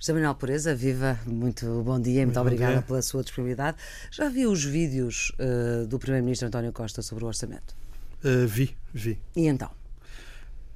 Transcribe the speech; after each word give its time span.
José 0.00 0.12
Manuel 0.12 0.36
Pureza, 0.36 0.76
viva, 0.76 1.18
muito 1.26 1.82
bom 1.82 2.00
dia 2.00 2.22
e 2.22 2.24
muito, 2.24 2.36
muito 2.36 2.40
obrigada 2.40 2.74
dia. 2.74 2.82
pela 2.82 3.02
sua 3.02 3.20
disponibilidade. 3.24 3.78
Já 4.12 4.28
viu 4.28 4.52
os 4.52 4.62
vídeos 4.64 5.32
uh, 5.40 5.88
do 5.88 5.98
Primeiro-Ministro 5.98 6.46
António 6.46 6.72
Costa 6.72 7.02
sobre 7.02 7.24
o 7.24 7.26
orçamento? 7.26 7.76
Uh, 8.24 8.46
vi, 8.46 8.76
vi. 8.94 9.18
E 9.34 9.48
então? 9.48 9.68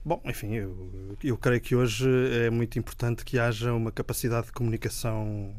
Bom, 0.05 0.21
enfim, 0.25 0.55
eu, 0.55 1.17
eu 1.23 1.39
creio 1.39 1.61
que 1.61 1.77
hoje 1.77 2.05
é 2.45 2.51
muito 2.51 2.81
importante 2.81 3.25
que 3.25 3.39
haja 3.39 3.73
uma 3.73 3.93
capacidade 3.93 4.47
de 4.47 4.53
comunicação 4.53 5.55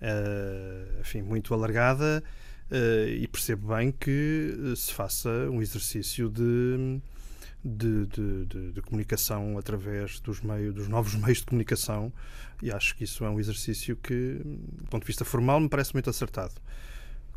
uh, 0.00 1.00
enfim, 1.00 1.20
muito 1.20 1.52
alargada 1.52 2.24
e 3.20 3.28
percebo 3.28 3.74
bem 3.74 3.92
que 3.92 4.72
se 4.74 4.94
faça 4.94 5.28
um 5.50 5.60
exercício 5.60 6.30
de 6.30 7.02
de, 7.64 8.06
de, 8.06 8.44
de, 8.46 8.72
de, 8.72 8.82
comunicação 8.82 9.56
através 9.56 10.18
dos, 10.20 10.40
meios, 10.40 10.74
dos 10.74 10.88
novos 10.88 11.14
meios 11.16 11.38
de 11.38 11.46
comunicação 11.46 12.12
e 12.60 12.70
acho 12.70 12.96
que 12.96 13.04
isso 13.04 13.24
é 13.24 13.30
um 13.30 13.38
exercício 13.38 13.96
que, 13.96 14.40
do 14.44 14.84
ponto 14.88 15.02
de 15.02 15.06
vista 15.06 15.24
formal, 15.24 15.60
me 15.60 15.68
parece 15.68 15.92
muito 15.92 16.10
acertado. 16.10 16.54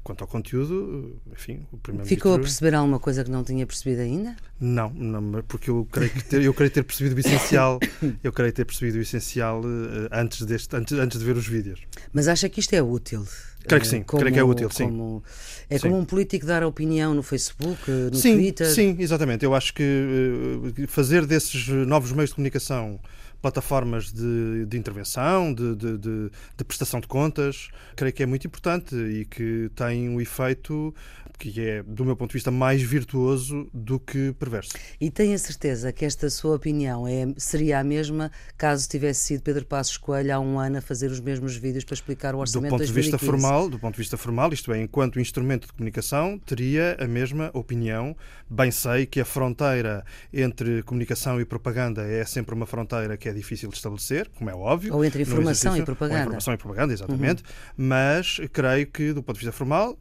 Quanto 0.04 0.24
ao 0.24 0.28
conteúdo, 0.28 1.20
enfim, 1.32 1.66
o 1.72 1.78
primeiro 1.80 2.08
Ficou 2.08 2.36
a 2.36 2.40
perceber 2.40 2.76
alguma 2.76 3.00
coisa 3.00 3.24
que 3.24 3.32
não 3.32 3.44
tinha 3.44 3.66
percebido 3.66 4.02
ainda? 4.02 4.36
Não, 4.60 4.92
não 4.92 5.42
porque 5.42 5.72
eu 5.72 5.88
creio, 5.92 6.12
que 6.12 6.24
ter, 6.24 6.44
eu 6.44 6.54
creio 6.54 6.70
ter 6.70 6.84
percebido 6.84 7.16
o 7.16 7.20
essencial, 7.20 7.80
eu 8.24 8.32
creio 8.32 8.54
ter 8.54 8.66
percebido 8.66 9.00
o 9.00 9.02
essencial 9.02 9.62
uh, 9.62 10.08
antes, 10.12 10.46
deste, 10.46 10.76
antes, 10.76 10.94
antes 10.94 11.18
de 11.18 11.26
ver 11.26 11.36
os 11.36 11.48
vídeos. 11.48 11.82
Mas 12.14 12.28
acha 12.28 12.48
que 12.48 12.60
isto 12.60 12.74
é 12.74 12.84
útil? 12.84 13.26
Creio 13.68 13.82
que 13.82 13.88
sim, 13.88 14.04
como, 14.04 14.20
creio 14.20 14.34
que 14.34 14.40
é 14.40 14.44
útil, 14.44 14.70
sim. 14.70 14.86
Como, 14.86 15.24
é 15.70 15.78
sim. 15.78 15.90
como 15.90 16.00
um 16.00 16.06
político 16.06 16.46
dar 16.46 16.64
opinião 16.64 17.14
no 17.14 17.24
Facebook, 17.24 17.90
no 17.90 18.16
sim, 18.16 18.36
Twitter? 18.36 18.68
Sim, 18.68 18.96
exatamente. 19.00 19.44
Eu 19.44 19.54
acho 19.56 19.74
que 19.74 19.84
uh, 19.84 20.88
fazer 20.88 21.26
desses 21.26 21.68
novos 21.68 22.12
meios 22.12 22.30
de 22.30 22.36
comunicação 22.36 23.00
plataformas 23.46 24.12
de, 24.12 24.66
de 24.66 24.76
intervenção, 24.76 25.54
de, 25.54 25.76
de, 25.76 25.98
de, 26.00 26.64
prestação 26.66 27.00
de 27.00 27.06
contas, 27.06 27.70
creio 27.96 28.12
que 28.12 28.24
é 28.24 28.26
muito 28.26 28.48
importante 28.48 28.96
e 28.96 29.24
que 29.24 29.70
tem 29.76 30.10
um 30.10 30.20
efeito 30.20 30.92
que 31.38 31.62
é, 31.62 31.84
do 31.84 32.06
meu 32.06 32.16
ponto 32.16 32.30
de 32.30 32.34
vista, 32.34 32.50
mais 32.50 32.82
virtuoso 32.82 33.70
do 33.74 34.00
que 34.00 34.34
perverso. 34.34 34.72
E 35.00 35.12
tenho 35.12 35.36
a 35.36 35.38
certeza 35.38 35.92
que 35.92 36.06
esta 36.06 36.30
sua 36.30 36.56
opinião 36.56 37.08
é, 37.08 37.28
seria 37.38 37.80
a 37.80 37.84
mesma 37.84 38.32
caso 38.58 38.88
tivesse 38.88 39.22
sido 39.22 39.42
Pedro 39.42 39.66
Passos 39.66 39.98
Coelho 39.98 40.34
há 40.34 40.40
um 40.40 40.60
ano 40.60 40.78
a 40.78 40.82
fazer 40.82 41.12
os 41.12 41.20
mesmos 41.20 41.56
vídeos 41.56 41.84
para 41.84 41.94
explicar 41.94 42.36
o 42.36 42.40
orçamento 42.40 42.72
do 42.72 42.78
ponto 42.78 42.88
de 42.88 42.94
vista 42.94 43.18
formal, 43.18 43.70
Do 43.70 43.80
ponto 43.80 43.96
de 43.96 44.02
vista 44.02 44.18
formal, 44.18 44.52
isto 44.54 44.72
é, 44.72 44.82
enquanto 44.82 45.20
instrumento 45.20 45.68
de 45.68 45.74
comunicação, 45.74 46.40
teria 46.40 46.98
a 47.00 47.08
mesma 47.08 47.52
opinião. 47.54 48.16
Bem 48.50 48.72
sei 48.72 49.06
que 49.06 49.20
a 49.20 49.26
fronteira 49.26 50.06
entre 50.34 50.84
comunicação 50.84 51.40
e 51.40 51.46
propaganda 51.46 52.04
é 52.04 52.24
sempre 52.26 52.56
uma 52.56 52.66
fronteira 52.66 53.18
que 53.18 53.28
é 53.28 53.34
difícil 53.36 53.70
de 53.70 53.76
estabelecer, 53.76 54.30
como 54.36 54.50
é 54.50 54.56
óbvio. 54.56 54.94
Ou 54.96 55.06
entre 55.06 55.22
informação 55.22 55.78
e 55.78 55.84
propaganda. 55.84 56.22
Informação 56.22 56.54
e 56.54 56.58
propaganda, 56.58 56.94
exatamente. 56.94 57.44
Uhum. 57.44 57.86
Mas 57.88 58.40
creio 58.52 58.88
que, 58.88 59.14
do 59.14 59.22
ponto 59.22 59.36
de 59.36 59.46
vista 59.46 59.52
formal, 59.52 59.98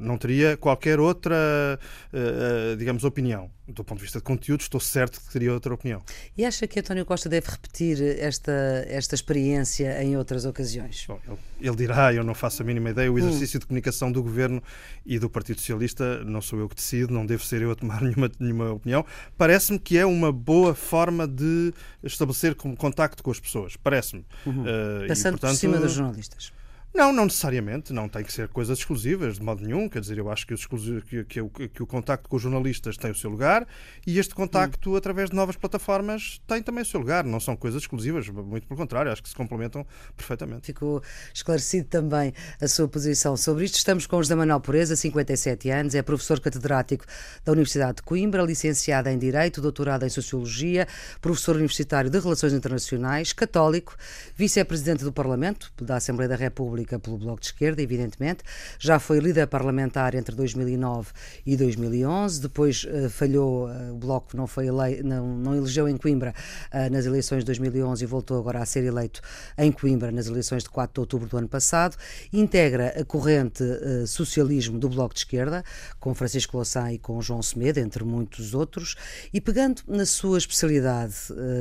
não 0.00 0.18
teria 0.18 0.56
qualquer 0.56 1.00
outra, 1.00 1.78
uh, 2.12 2.76
digamos, 2.76 3.04
opinião. 3.04 3.50
Do 3.66 3.82
ponto 3.82 3.98
de 3.98 4.04
vista 4.04 4.18
de 4.18 4.24
conteúdo, 4.24 4.60
estou 4.60 4.78
certo 4.78 5.18
que 5.20 5.32
teria 5.32 5.52
outra 5.52 5.72
opinião. 5.72 6.02
E 6.36 6.44
acha 6.44 6.66
que 6.66 6.80
António 6.80 7.06
Costa 7.06 7.30
deve 7.30 7.50
repetir 7.50 7.98
esta, 8.18 8.52
esta 8.86 9.14
experiência 9.14 10.02
em 10.02 10.18
outras 10.18 10.44
ocasiões? 10.44 11.06
Bom, 11.08 11.18
ele, 11.26 11.38
ele, 11.68 11.76
dirá, 11.76 12.12
eu 12.12 12.22
não 12.22 12.34
faço 12.34 12.62
a 12.62 12.64
mínima 12.64 12.90
ideia, 12.90 13.10
o 13.10 13.18
exercício 13.18 13.56
hum. 13.56 13.60
de 13.60 13.66
comunicação 13.66 14.12
do 14.12 14.22
Governo 14.22 14.62
e 15.06 15.18
do 15.18 15.30
Partido 15.30 15.60
Socialista 15.60 16.22
não 16.24 16.42
sou 16.42 16.58
eu 16.58 16.68
que 16.68 16.74
decido, 16.74 17.14
não 17.14 17.24
devo 17.24 17.42
ser 17.42 17.62
eu 17.62 17.70
a 17.70 17.74
tomar 17.74 18.00
nenhuma, 18.02 18.30
nenhuma 18.38 18.72
opinião. 18.72 19.04
Parece-me 19.38 19.78
que 19.78 19.96
é 19.96 20.04
uma 20.04 20.30
boa 20.30 20.74
forma 20.74 21.26
de 21.26 21.72
estabelecer 22.02 22.54
contacto 22.54 23.22
com 23.22 23.30
as 23.30 23.40
pessoas. 23.40 23.76
Parece-me. 23.76 24.26
Uhum. 24.44 24.62
Uh, 24.62 25.08
Passando 25.08 25.36
e, 25.36 25.40
portanto, 25.40 25.50
por 25.52 25.56
cima 25.56 25.78
dos 25.78 25.92
jornalistas. 25.92 26.52
Não, 26.94 27.12
não 27.12 27.24
necessariamente, 27.24 27.92
não 27.92 28.08
tem 28.08 28.22
que 28.22 28.32
ser 28.32 28.46
coisas 28.46 28.78
exclusivas, 28.78 29.34
de 29.34 29.42
modo 29.42 29.64
nenhum. 29.64 29.88
Quer 29.88 29.98
dizer, 29.98 30.16
eu 30.16 30.30
acho 30.30 30.46
que, 30.46 30.54
que, 30.54 31.24
que, 31.24 31.68
que 31.68 31.82
o 31.82 31.86
contacto 31.88 32.28
com 32.28 32.36
os 32.36 32.42
jornalistas 32.42 32.96
tem 32.96 33.10
o 33.10 33.14
seu 33.16 33.28
lugar 33.28 33.66
e 34.06 34.16
este 34.16 34.32
contacto 34.32 34.92
hum. 34.92 34.96
através 34.96 35.28
de 35.28 35.34
novas 35.34 35.56
plataformas 35.56 36.40
tem 36.46 36.62
também 36.62 36.82
o 36.82 36.86
seu 36.86 37.00
lugar. 37.00 37.24
Não 37.24 37.40
são 37.40 37.56
coisas 37.56 37.82
exclusivas, 37.82 38.28
muito 38.28 38.68
pelo 38.68 38.78
contrário, 38.78 39.10
acho 39.10 39.20
que 39.24 39.28
se 39.28 39.34
complementam 39.34 39.84
perfeitamente. 40.16 40.66
Ficou 40.66 41.02
esclarecido 41.34 41.88
também 41.88 42.32
a 42.60 42.68
sua 42.68 42.86
posição 42.86 43.36
sobre 43.36 43.64
isto. 43.64 43.74
Estamos 43.74 44.06
com 44.06 44.16
o 44.18 44.22
José 44.22 44.36
Manuel 44.36 44.60
Pureza, 44.60 44.94
57 44.94 45.70
anos, 45.70 45.96
é 45.96 46.02
professor 46.02 46.38
catedrático 46.38 47.04
da 47.44 47.50
Universidade 47.50 47.96
de 47.96 48.02
Coimbra, 48.02 48.40
licenciado 48.44 49.08
em 49.08 49.18
Direito, 49.18 49.60
doutorado 49.60 50.06
em 50.06 50.08
Sociologia, 50.08 50.86
professor 51.20 51.56
universitário 51.56 52.08
de 52.08 52.20
Relações 52.20 52.52
Internacionais, 52.52 53.32
católico, 53.32 53.96
vice-presidente 54.36 55.02
do 55.02 55.12
Parlamento 55.12 55.72
da 55.82 55.96
Assembleia 55.96 56.28
da 56.28 56.36
República 56.36 56.83
pelo 56.84 57.18
Bloco 57.18 57.40
de 57.40 57.46
Esquerda, 57.46 57.82
evidentemente. 57.82 58.42
Já 58.78 58.98
foi 58.98 59.18
líder 59.18 59.46
parlamentar 59.46 60.14
entre 60.14 60.34
2009 60.34 61.12
e 61.46 61.56
2011. 61.56 62.40
Depois 62.40 62.84
uh, 62.84 63.08
falhou, 63.10 63.68
uh, 63.68 63.92
o 63.92 63.96
Bloco 63.96 64.36
não, 64.36 64.46
foi 64.46 64.68
ele... 64.68 65.02
não, 65.02 65.36
não 65.36 65.54
elegeu 65.54 65.88
em 65.88 65.96
Coimbra 65.96 66.34
uh, 66.72 66.92
nas 66.92 67.06
eleições 67.06 67.40
de 67.40 67.46
2011 67.46 68.04
e 68.04 68.06
voltou 68.06 68.38
agora 68.38 68.60
a 68.60 68.66
ser 68.66 68.84
eleito 68.84 69.20
em 69.58 69.72
Coimbra 69.72 70.10
nas 70.10 70.26
eleições 70.26 70.62
de 70.62 70.70
4 70.70 70.94
de 70.94 71.00
outubro 71.00 71.28
do 71.28 71.36
ano 71.36 71.48
passado. 71.48 71.96
Integra 72.32 72.94
a 73.00 73.04
corrente 73.04 73.64
socialismo 74.06 74.78
do 74.78 74.88
Bloco 74.88 75.14
de 75.14 75.20
Esquerda, 75.20 75.64
com 75.98 76.14
Francisco 76.14 76.56
Louçã 76.56 76.92
e 76.92 76.98
com 76.98 77.20
João 77.20 77.42
Semedo, 77.42 77.80
entre 77.80 78.04
muitos 78.04 78.54
outros. 78.54 78.96
E 79.32 79.40
pegando 79.40 79.82
na 79.86 80.06
sua 80.06 80.38
especialidade, 80.38 81.14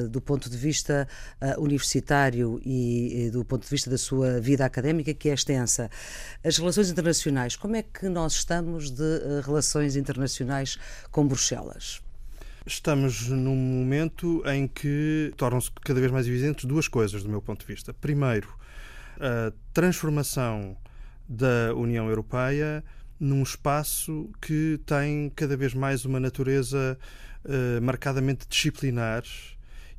do 0.09 0.21
ponto 0.21 0.49
de 0.49 0.57
vista 0.57 1.07
universitário 1.57 2.59
e 2.65 3.29
do 3.31 3.43
ponto 3.45 3.63
de 3.63 3.69
vista 3.69 3.89
da 3.89 3.97
sua 3.97 4.39
vida 4.39 4.65
académica, 4.65 5.12
que 5.13 5.29
é 5.29 5.33
extensa. 5.33 5.89
As 6.43 6.57
relações 6.57 6.89
internacionais, 6.89 7.55
como 7.55 7.75
é 7.75 7.83
que 7.83 8.07
nós 8.09 8.33
estamos 8.33 8.89
de 8.89 9.01
uh, 9.01 9.41
relações 9.45 9.95
internacionais 9.95 10.77
com 11.11 11.27
Bruxelas? 11.27 12.01
Estamos 12.65 13.27
num 13.27 13.55
momento 13.55 14.41
em 14.45 14.67
que 14.67 15.33
tornam-se 15.35 15.69
cada 15.83 15.99
vez 15.99 16.11
mais 16.11 16.27
evidentes 16.27 16.65
duas 16.65 16.87
coisas, 16.87 17.21
do 17.21 17.29
meu 17.29 17.41
ponto 17.41 17.59
de 17.59 17.65
vista. 17.65 17.93
Primeiro, 17.93 18.55
a 19.19 19.51
transformação 19.73 20.77
da 21.27 21.73
União 21.75 22.07
Europeia 22.07 22.83
num 23.19 23.43
espaço 23.43 24.29
que 24.41 24.79
tem 24.85 25.31
cada 25.35 25.55
vez 25.55 25.73
mais 25.73 26.05
uma 26.05 26.19
natureza 26.19 26.97
uh, 27.45 27.81
marcadamente 27.81 28.47
disciplinar 28.47 29.23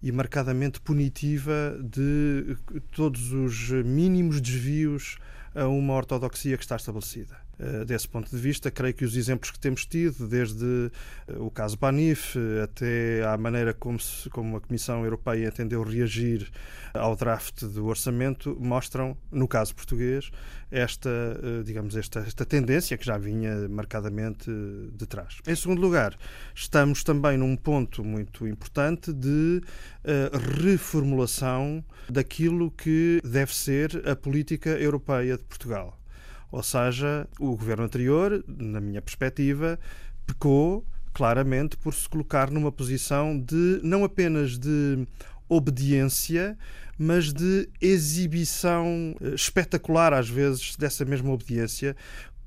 e 0.04 0.12
marcadamente 0.12 0.78
punitiva 0.82 1.78
de 1.82 2.58
todos 2.90 3.32
os 3.32 3.70
mínimos 3.70 4.38
desvios 4.38 5.16
a 5.54 5.66
uma 5.66 5.94
ortodoxia 5.94 6.58
que 6.58 6.62
está 6.62 6.76
estabelecida. 6.76 7.43
Eh, 7.58 7.84
desse 7.84 8.08
ponto 8.08 8.30
de 8.30 8.36
vista, 8.36 8.70
creio 8.70 8.94
que 8.94 9.04
os 9.04 9.16
exemplos 9.16 9.50
que 9.50 9.58
temos 9.58 9.86
tido, 9.86 10.26
desde 10.26 10.90
eh, 11.28 11.34
o 11.38 11.50
caso 11.50 11.76
Banif 11.76 12.36
até 12.62 13.24
à 13.24 13.36
maneira 13.36 13.72
como, 13.72 13.98
se, 13.98 14.28
como 14.30 14.56
a 14.56 14.60
Comissão 14.60 15.04
Europeia 15.04 15.48
entendeu 15.48 15.82
reagir 15.82 16.50
ao 16.92 17.14
draft 17.14 17.64
do 17.64 17.86
orçamento, 17.86 18.56
mostram, 18.60 19.16
no 19.30 19.46
caso 19.46 19.74
português, 19.74 20.30
esta, 20.70 21.10
eh, 21.10 21.62
digamos, 21.64 21.96
esta, 21.96 22.20
esta 22.20 22.44
tendência 22.44 22.96
que 22.98 23.06
já 23.06 23.16
vinha 23.16 23.68
marcadamente 23.68 24.50
de 24.92 25.06
trás. 25.06 25.38
Em 25.46 25.54
segundo 25.54 25.80
lugar, 25.80 26.16
estamos 26.54 27.04
também 27.04 27.38
num 27.38 27.56
ponto 27.56 28.02
muito 28.04 28.46
importante 28.46 29.12
de 29.12 29.62
reformulação 30.60 31.84
daquilo 32.08 32.70
que 32.70 33.20
deve 33.24 33.54
ser 33.54 34.06
a 34.08 34.14
política 34.14 34.70
europeia 34.70 35.38
de 35.38 35.44
Portugal. 35.44 35.98
Ou 36.54 36.62
seja, 36.62 37.26
o 37.40 37.56
governo 37.56 37.82
anterior, 37.82 38.44
na 38.46 38.80
minha 38.80 39.02
perspectiva, 39.02 39.76
pecou 40.24 40.86
claramente 41.12 41.76
por 41.76 41.92
se 41.92 42.08
colocar 42.08 42.48
numa 42.48 42.70
posição 42.70 43.36
de 43.36 43.80
não 43.82 44.04
apenas 44.04 44.56
de 44.56 45.04
obediência, 45.48 46.56
mas 46.96 47.32
de 47.32 47.68
exibição 47.80 49.16
eh, 49.20 49.34
espetacular, 49.34 50.14
às 50.14 50.28
vezes, 50.28 50.76
dessa 50.76 51.04
mesma 51.04 51.32
obediência, 51.32 51.96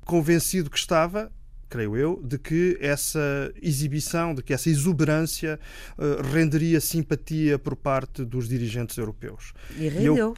convencido 0.06 0.70
que 0.70 0.78
estava, 0.78 1.30
creio 1.68 1.94
eu, 1.94 2.18
de 2.24 2.38
que 2.38 2.78
essa 2.80 3.52
exibição, 3.60 4.34
de 4.34 4.42
que 4.42 4.54
essa 4.54 4.70
exuberância 4.70 5.60
uh, 5.98 6.22
renderia 6.32 6.80
simpatia 6.80 7.58
por 7.58 7.76
parte 7.76 8.24
dos 8.24 8.48
dirigentes 8.48 8.96
europeus. 8.96 9.52
E 9.76 9.86
rendeu. 9.88 10.34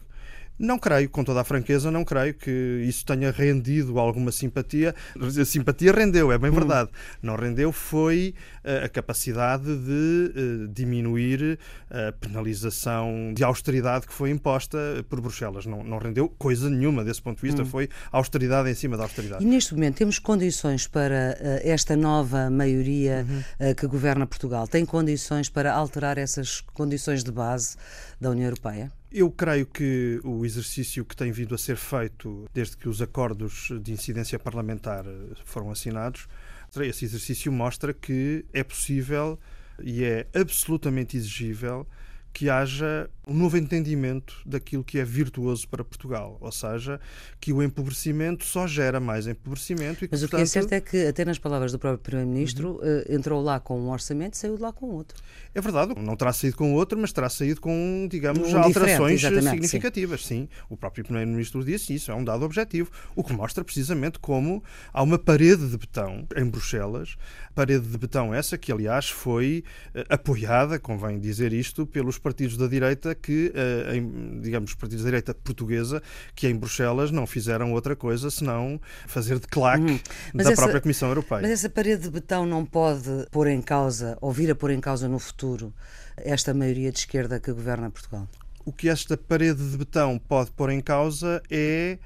Não 0.60 0.78
creio, 0.78 1.08
com 1.08 1.24
toda 1.24 1.40
a 1.40 1.44
franqueza, 1.44 1.90
não 1.90 2.04
creio 2.04 2.34
que 2.34 2.84
isso 2.86 3.02
tenha 3.06 3.30
rendido 3.30 3.98
alguma 3.98 4.30
simpatia. 4.30 4.94
A 5.18 5.44
simpatia 5.46 5.90
rendeu, 5.90 6.30
é 6.30 6.36
bem 6.36 6.50
hum. 6.50 6.54
verdade. 6.54 6.90
Não 7.22 7.34
rendeu 7.34 7.72
foi 7.72 8.34
eh, 8.62 8.84
a 8.84 8.88
capacidade 8.90 9.64
de 9.64 10.32
eh, 10.36 10.68
diminuir 10.70 11.58
a 11.88 12.12
penalização 12.12 13.32
de 13.34 13.42
austeridade 13.42 14.06
que 14.06 14.12
foi 14.12 14.28
imposta 14.28 14.78
por 15.08 15.18
Bruxelas. 15.22 15.64
Não, 15.64 15.82
não 15.82 15.96
rendeu 15.96 16.28
coisa 16.28 16.68
nenhuma 16.68 17.02
desse 17.02 17.22
ponto 17.22 17.36
de 17.36 17.42
vista, 17.42 17.62
hum. 17.62 17.66
foi 17.66 17.88
austeridade 18.12 18.68
em 18.68 18.74
cima 18.74 18.98
da 18.98 19.04
austeridade. 19.04 19.42
E 19.42 19.46
neste 19.46 19.72
momento 19.72 19.96
temos 19.96 20.18
condições 20.18 20.86
para 20.86 21.38
eh, 21.40 21.62
esta 21.64 21.96
nova 21.96 22.50
maioria 22.50 23.26
uhum. 23.26 23.74
que 23.74 23.86
governa 23.86 24.26
Portugal? 24.26 24.68
Tem 24.68 24.84
condições 24.84 25.48
para 25.48 25.72
alterar 25.72 26.18
essas 26.18 26.60
condições 26.60 27.24
de 27.24 27.32
base 27.32 27.78
da 28.20 28.30
União 28.30 28.46
Europeia? 28.46 28.92
Eu 29.10 29.30
creio 29.30 29.66
que 29.66 30.20
o 30.22 30.44
exercício 30.44 31.04
que 31.04 31.16
tem 31.16 31.32
vindo 31.32 31.54
a 31.54 31.58
ser 31.58 31.76
feito 31.76 32.48
desde 32.52 32.76
que 32.76 32.88
os 32.88 33.00
acordos 33.00 33.72
de 33.82 33.92
incidência 33.92 34.38
parlamentar 34.38 35.04
foram 35.44 35.70
assinados, 35.70 36.28
esse 36.82 37.04
exercício 37.04 37.50
mostra 37.50 37.92
que 37.92 38.44
é 38.52 38.62
possível 38.62 39.38
e 39.82 40.04
é 40.04 40.26
absolutamente 40.34 41.16
exigível 41.16 41.86
que 42.32 42.48
haja 42.48 43.10
um 43.26 43.34
novo 43.34 43.56
entendimento 43.56 44.40
daquilo 44.44 44.82
que 44.82 44.98
é 44.98 45.04
virtuoso 45.04 45.68
para 45.68 45.84
Portugal, 45.84 46.36
ou 46.40 46.50
seja, 46.50 47.00
que 47.40 47.52
o 47.52 47.62
empobrecimento 47.62 48.44
só 48.44 48.66
gera 48.66 48.98
mais 48.98 49.26
empobrecimento. 49.26 50.04
E 50.04 50.08
que, 50.08 50.14
Mas 50.14 50.22
o 50.22 50.28
que 50.28 50.36
é 50.36 50.46
certo 50.46 50.72
é 50.72 50.80
que, 50.80 51.06
até 51.06 51.24
nas 51.24 51.38
palavras 51.38 51.70
do 51.70 51.78
próprio 51.78 52.02
Primeiro-Ministro, 52.02 52.72
uhum. 52.72 52.80
Eh, 52.82 53.14
entrou 53.14 53.42
lá 53.42 53.60
com 53.60 53.78
um 53.78 53.90
orçamento 53.90 54.34
e 54.34 54.36
saiu 54.36 54.56
de 54.56 54.62
lá 54.62 54.72
com 54.72 54.86
outro. 54.86 55.22
É 55.54 55.60
verdade, 55.60 55.94
não 55.96 56.16
terá 56.16 56.32
saído 56.32 56.56
com 56.56 56.72
outro, 56.74 56.98
mas 56.98 57.12
terá 57.12 57.28
saído 57.28 57.60
com, 57.60 58.08
digamos, 58.10 58.52
um 58.52 58.58
alterações 58.58 59.20
significativas. 59.20 60.24
Sim. 60.24 60.42
sim. 60.42 60.48
o 60.68 60.76
próprio 60.76 61.04
Primeiro-Ministro 61.04 61.64
disse 61.64 61.94
isso, 61.94 62.10
é 62.10 62.14
um 62.14 62.24
dado 62.24 62.44
objetivo, 62.44 62.90
o 63.14 63.22
que 63.22 63.32
mostra 63.32 63.62
precisamente 63.64 64.18
como 64.18 64.62
há 64.92 65.02
uma 65.02 65.18
parede 65.18 65.68
de 65.68 65.76
betão 65.76 66.26
em 66.36 66.44
Bruxelas, 66.44 67.16
parede 67.54 67.86
de 67.86 67.98
betão 67.98 68.32
essa 68.32 68.56
que, 68.56 68.72
aliás, 68.72 69.08
foi 69.08 69.64
uh, 69.94 70.04
apoiada, 70.08 70.78
convém 70.78 71.18
dizer 71.18 71.52
isto, 71.52 71.86
pelos 71.86 72.18
partidos 72.20 72.56
da 72.56 72.66
direita 72.66 73.14
que, 73.14 73.52
uh, 73.54 73.94
em, 73.94 74.40
digamos, 74.40 74.70
os 74.70 74.76
partidos 74.76 75.04
da 75.04 75.10
direita 75.10 75.34
portuguesa, 75.34 76.02
que 76.34 76.46
em 76.46 76.54
Bruxelas 76.54 77.10
não 77.10 77.26
fizeram 77.26 77.72
outra 77.72 77.96
coisa 77.96 78.30
senão 78.30 78.80
fazer 79.06 79.38
de 79.38 79.46
claque 79.46 79.82
hum. 79.82 80.00
da 80.34 80.44
essa, 80.44 80.54
própria 80.54 80.80
Comissão 80.80 81.08
Europeia. 81.08 81.42
Mas 81.42 81.50
essa 81.50 81.68
parede 81.68 82.02
de 82.02 82.10
betão 82.10 82.46
não 82.46 82.64
pode 82.64 83.26
pôr 83.30 83.48
em 83.48 83.60
causa, 83.60 84.16
ou 84.20 84.30
vir 84.32 84.50
a 84.50 84.54
pôr 84.54 84.70
em 84.70 84.80
causa 84.80 85.08
no 85.08 85.18
futuro, 85.18 85.72
esta 86.16 86.54
maioria 86.54 86.92
de 86.92 86.98
esquerda 86.98 87.40
que 87.40 87.52
governa 87.52 87.90
Portugal? 87.90 88.28
O 88.64 88.72
que 88.72 88.88
esta 88.88 89.16
parede 89.16 89.70
de 89.70 89.76
betão 89.76 90.18
pode 90.18 90.50
pôr 90.52 90.70
em 90.70 90.80
causa 90.80 91.42
é 91.50 91.98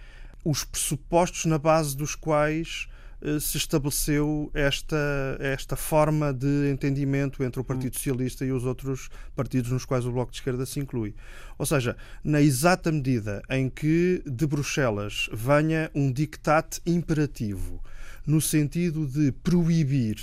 os 0.45 0.63
pressupostos 0.63 1.47
na 1.47 1.59
base 1.59 1.97
dos 1.97 2.15
quais 2.15 2.87
eh, 2.89 2.94
se 3.41 3.57
estabeleceu 3.57 4.51
esta, 4.53 4.97
esta 5.41 5.77
forma 5.77 6.33
de 6.33 6.71
entendimento 6.71 7.43
entre 7.43 7.61
o 7.61 7.65
Partido 7.65 7.97
Socialista 7.97 8.45
e 8.45 8.53
os 8.53 8.65
outros 8.65 9.09
partidos 9.35 9.71
nos 9.71 9.85
quais 9.85 10.05
o 10.05 10.13
Bloco 10.13 10.31
de 10.31 10.39
Esquerda 10.39 10.67
se 10.67 10.79
inclui. 10.79 11.15
Ou 11.59 11.65
seja, 11.65 11.97
na 12.23 12.41
exata 12.41 12.93
medida 12.93 13.43
em 13.49 13.71
que 13.71 14.23
de 14.27 14.47
Bruxelas 14.47 15.29
venha 15.33 15.91
um 15.95 16.13
dictate 16.13 16.81
imperativo 16.85 17.83
no 18.27 18.41
sentido 18.41 19.07
de 19.07 19.33
proibir 19.33 20.19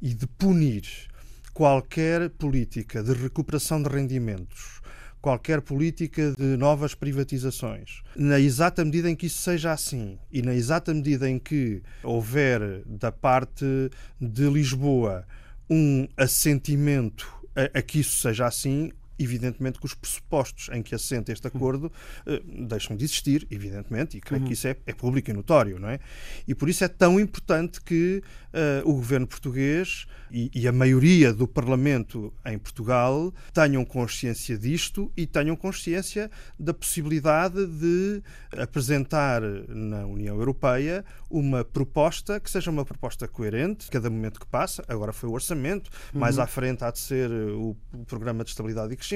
e 0.00 0.14
de 0.14 0.26
punir 0.26 0.84
qualquer 1.52 2.30
política 2.30 3.02
de 3.02 3.12
recuperação 3.12 3.82
de 3.82 3.88
rendimentos 3.88 4.79
qualquer 5.20 5.60
política 5.60 6.32
de 6.36 6.56
novas 6.56 6.94
privatizações. 6.94 8.02
Na 8.16 8.40
exata 8.40 8.84
medida 8.84 9.10
em 9.10 9.16
que 9.16 9.26
isso 9.26 9.38
seja 9.38 9.72
assim 9.72 10.18
e 10.32 10.42
na 10.42 10.54
exata 10.54 10.94
medida 10.94 11.28
em 11.28 11.38
que 11.38 11.82
houver 12.02 12.82
da 12.86 13.12
parte 13.12 13.64
de 14.20 14.48
Lisboa 14.48 15.26
um 15.68 16.08
assentimento 16.16 17.40
a, 17.54 17.78
a 17.78 17.82
que 17.82 18.00
isso 18.00 18.18
seja 18.18 18.46
assim, 18.46 18.92
evidentemente 19.20 19.78
que 19.78 19.84
os 19.84 19.94
pressupostos 19.94 20.70
em 20.72 20.82
que 20.82 20.94
assenta 20.94 21.30
este 21.30 21.46
acordo 21.46 21.92
uh, 22.26 22.66
deixam 22.66 22.96
de 22.96 23.04
existir, 23.04 23.46
evidentemente, 23.50 24.16
e 24.16 24.20
creio 24.20 24.42
uhum. 24.42 24.48
que 24.48 24.54
isso 24.54 24.66
é, 24.66 24.76
é, 24.86 24.92
público 24.94 25.30
e 25.30 25.34
notório, 25.34 25.78
não 25.78 25.88
é? 25.88 26.00
E 26.48 26.54
por 26.54 26.68
isso 26.68 26.82
é 26.82 26.88
tão 26.88 27.20
importante 27.20 27.80
que 27.82 28.22
uh, 28.84 28.88
o 28.88 28.94
governo 28.94 29.26
português 29.26 30.06
e, 30.30 30.50
e, 30.54 30.66
a 30.66 30.72
maioria 30.72 31.32
do 31.32 31.46
Parlamento 31.46 32.32
em 32.46 32.58
Portugal 32.58 33.34
tenham 33.52 33.84
consciência 33.84 34.56
disto 34.56 35.12
e 35.16 35.26
tenham 35.26 35.56
consciência 35.56 36.30
da 36.58 36.72
possibilidade 36.72 37.66
de 37.66 38.22
apresentar 38.56 39.42
na 39.68 40.06
União 40.06 40.36
Europeia 40.36 41.04
uma 41.28 41.64
proposta 41.64 42.38
que 42.38 42.50
seja 42.50 42.70
uma 42.70 42.84
proposta 42.84 43.26
coerente, 43.26 43.88
cada 43.90 44.08
momento 44.08 44.40
que 44.40 44.46
passa. 44.46 44.84
Agora 44.88 45.12
foi 45.12 45.28
o 45.28 45.32
orçamento, 45.32 45.90
uhum. 46.14 46.20
mais 46.20 46.38
à 46.38 46.46
frente 46.46 46.84
há 46.84 46.90
de 46.90 46.98
ser 46.98 47.30
o, 47.30 47.76
o 47.92 48.04
Programa 48.06 48.44
de 48.44 48.50
Estabilidade 48.50 48.92
e 48.92 48.96
Crescimento, 48.96 49.09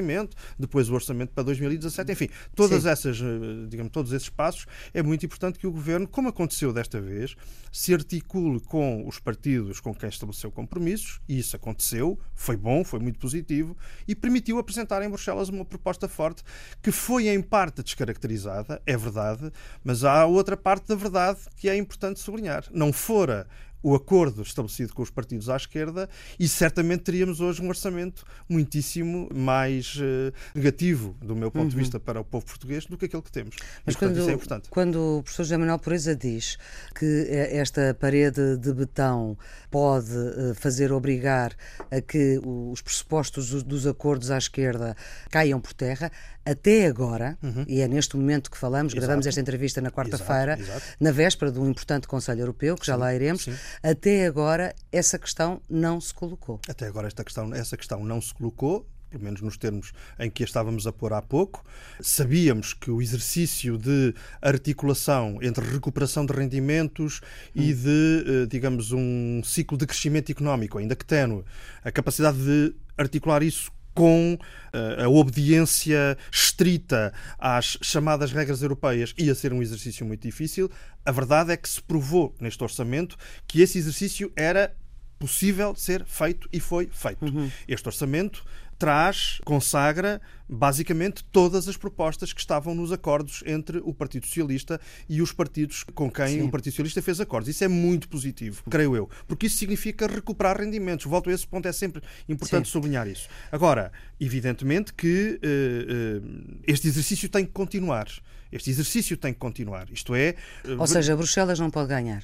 depois 0.58 0.88
o 0.88 0.94
orçamento 0.94 1.32
para 1.32 1.44
2017, 1.44 2.12
enfim, 2.12 2.29
todas 2.55 2.82
Sim. 2.82 2.88
essas, 2.88 3.20
eh, 3.20 3.67
digamos, 3.69 3.93
todos 3.93 4.12
esses 4.12 4.29
passos 4.29 4.67
é 4.93 5.02
muito 5.02 5.25
importante 5.26 5.58
que 5.58 5.67
o 5.67 5.73
governo, 5.73 6.06
como 6.08 6.29
aconteceu 6.29 6.73
desta 6.73 7.00
vez, 7.00 7.35
se 7.73 7.93
articule 7.93 8.61
com 8.61 9.06
os 9.06 9.19
partidos 9.19 9.81
com 9.81 9.94
quem 9.94 10.08
estabeleceu 10.08 10.50
compromissos, 10.50 11.20
e 11.29 11.38
isso 11.38 11.56
aconteceu, 11.56 12.19
foi 12.35 12.56
bom, 12.56 12.85
foi 12.85 13.00
muito 13.00 13.19
positivo, 13.19 13.76
e 14.06 14.14
permitiu 14.14 14.58
apresentar 14.58 15.02
em 15.02 15.08
Bruxelas 15.08 15.49
uma 15.49 15.64
proposta 15.64 16.08
forte 16.08 16.43
que 16.82 16.93
foi 16.93 17.29
em 17.29 17.43
parte 17.43 17.82
descaracterizada, 17.82 18.81
é 18.87 18.96
verdade, 18.96 19.50
mas 19.82 20.05
há 20.05 20.25
outra 20.26 20.56
parte 20.56 20.88
da 20.88 20.94
verdade 20.94 21.41
que 21.56 21.69
é 21.69 21.76
importante 21.76 22.20
sublinhar. 22.20 22.64
Não 22.73 22.93
fora 22.93 23.46
o 23.84 23.94
acordo 23.94 24.40
estabelecido 24.40 24.94
com 24.94 25.02
os 25.02 25.10
partidos 25.10 25.50
à 25.50 25.56
esquerda 25.56 26.08
e 26.40 26.48
certamente 26.48 27.02
teríamos 27.02 27.38
hoje 27.38 27.60
um 27.60 27.69
orçamento 27.69 28.25
muitíssimo 28.48 29.28
mais 29.34 29.96
uh, 29.96 30.32
negativo, 30.54 31.14
do 31.20 31.36
meu 31.36 31.50
ponto 31.50 31.64
uhum. 31.64 31.69
de 31.69 31.76
vista, 31.76 32.00
para 32.00 32.19
o 32.19 32.25
povo 32.25 32.46
português 32.46 32.86
do 32.86 32.96
que 32.96 33.04
aquele 33.04 33.22
que 33.22 33.31
temos. 33.31 33.56
Mas 33.84 33.94
e, 33.94 33.98
portanto, 33.98 33.98
quando, 33.98 34.20
isso 34.20 34.31
é 34.31 34.32
importante. 34.32 34.69
quando 34.70 35.19
o 35.19 35.22
professor 35.22 35.42
José 35.42 35.56
Manuel 35.58 35.78
Pureza 35.78 36.16
diz 36.16 36.56
que 36.98 37.26
esta 37.28 37.92
parede 37.92 38.56
de 38.56 38.72
betão 38.72 39.36
pode 39.70 40.16
uh, 40.16 40.54
fazer 40.54 40.90
obrigar 40.90 41.54
a 41.90 42.00
que 42.00 42.40
os 42.42 42.81
pressupostos 42.81 43.62
dos 43.62 43.86
acordos 43.86 44.31
à 44.31 44.38
esquerda 44.38 44.96
caiam 45.31 45.60
por 45.60 45.75
terra, 45.75 46.10
até 46.44 46.87
agora, 46.87 47.38
uhum. 47.43 47.64
e 47.67 47.81
é 47.81 47.88
neste 47.88 48.17
momento 48.17 48.50
que 48.50 48.58
falamos, 48.58 48.93
Exato. 48.93 49.06
gravamos 49.06 49.26
esta 49.26 49.41
entrevista 49.41 49.81
na 49.81 49.91
quarta-feira, 49.91 50.58
na 51.00 51.11
véspera 51.11 51.50
de 51.50 51.58
um 51.58 51.69
importante 51.69 52.06
Conselho 52.06 52.41
Europeu, 52.41 52.76
que 52.76 52.85
sim, 52.85 52.93
já 52.93 52.96
lá 52.96 53.14
iremos, 53.14 53.44
sim. 53.44 53.55
até 53.82 54.26
agora 54.26 54.75
essa 54.93 55.19
questão 55.19 55.61
não 55.69 56.00
se 56.00 56.12
colocou. 56.12 56.61
Até 56.69 56.87
agora 56.87 57.06
esta 57.06 57.25
questão, 57.25 57.52
essa 57.55 57.76
questão 57.76 58.05
não 58.05 58.20
se 58.20 58.35
colocou, 58.35 58.87
pelo 59.14 59.25
menos 59.25 59.41
nos 59.41 59.56
termos 59.56 59.93
em 60.19 60.29
que 60.29 60.43
a 60.43 60.46
estávamos 60.46 60.88
a 60.88 60.93
pôr 60.93 61.12
há 61.12 61.23
pouco. 61.23 61.64
Sabíamos 62.00 62.75
que 62.75 62.91
o 62.91 63.00
exercício 63.00 63.79
de 63.79 64.12
articulação 64.43 65.38
entre 65.41 65.64
recuperação 65.64 66.26
de 66.26 66.32
rendimentos 66.32 67.20
hum. 67.55 67.62
e 67.62 67.73
de, 67.73 68.25
eh, 68.26 68.46
digamos, 68.46 68.91
um 68.91 69.41
ciclo 69.44 69.79
de 69.79 69.87
crescimento 69.87 70.31
económico, 70.32 70.79
ainda 70.79 70.96
que 70.96 71.05
tenue, 71.05 71.44
a 71.85 71.93
capacidade 71.93 72.38
de 72.38 72.75
articular 72.99 73.43
isso 73.43 73.70
com 73.94 74.35
uh, 74.35 75.05
a 75.05 75.08
obediência 75.08 76.19
estrita 76.31 77.12
às 77.38 77.79
chamadas 77.81 78.32
regras 78.32 78.61
europeias 78.62 79.14
ia 79.17 79.35
ser 79.35 79.52
um 79.52 79.62
exercício 79.62 80.05
muito 80.05 80.23
difícil. 80.23 80.70
A 81.05 81.13
verdade 81.13 81.53
é 81.53 81.56
que 81.56 81.69
se 81.69 81.81
provou 81.81 82.34
neste 82.41 82.63
orçamento 82.63 83.17
que 83.46 83.63
esse 83.63 83.79
exercício 83.79 84.32
era 84.36 84.74
possível 85.19 85.74
ser 85.74 86.05
feito 86.05 86.48
e 86.53 86.60
foi 86.60 86.89
feito. 86.93 87.24
Uhum. 87.24 87.51
Este 87.67 87.89
orçamento 87.89 88.44
traz, 88.84 89.41
consagra 89.46 90.20
basicamente 90.46 91.24
todas 91.32 91.67
as 91.69 91.74
propostas 91.74 92.34
que 92.34 92.41
estavam 92.41 92.74
nos 92.74 92.93
acordos 92.93 93.43
entre 93.46 93.79
o 93.79 93.94
Partido 93.94 94.26
Socialista 94.26 94.79
e 95.08 95.22
os 95.22 95.32
partidos 95.32 95.84
com 95.94 96.10
quem 96.10 96.29
Sim. 96.29 96.43
o 96.43 96.50
Partido 96.50 96.72
Socialista 96.72 97.00
fez 97.00 97.19
acordos. 97.19 97.48
Isso 97.48 97.64
é 97.64 97.69
muito 97.69 98.10
positivo, 98.10 98.62
creio 98.69 98.94
eu, 98.94 99.08
porque 99.26 99.46
isso 99.46 99.56
significa 99.56 100.06
recuperar 100.06 100.60
rendimentos. 100.60 101.06
Volto 101.06 101.31
a 101.31 101.32
esse 101.32 101.46
ponto, 101.46 101.67
é 101.67 101.72
sempre 101.72 102.03
importante 102.29 102.67
Sim. 102.67 102.72
sublinhar 102.72 103.08
isso. 103.08 103.26
Agora, 103.50 103.91
evidentemente 104.20 104.93
que 104.93 105.41
uh, 105.43 106.22
uh, 106.22 106.60
este 106.67 106.86
exercício 106.86 107.26
tem 107.31 107.46
que 107.46 107.53
continuar. 107.53 108.06
Este 108.53 108.69
exercício 108.69 109.17
tem 109.17 109.32
que 109.32 109.38
continuar. 109.38 109.88
Isto 109.91 110.14
é. 110.14 110.34
Uh, 110.62 110.79
ou 110.79 110.86
seja, 110.86 111.17
Bruxelas 111.17 111.58
não 111.58 111.70
pode 111.70 111.88
ganhar. 111.88 112.22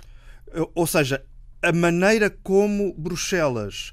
Ou 0.75 0.87
seja, 0.87 1.25
a 1.63 1.73
maneira 1.73 2.29
como 2.29 2.93
Bruxelas. 2.99 3.93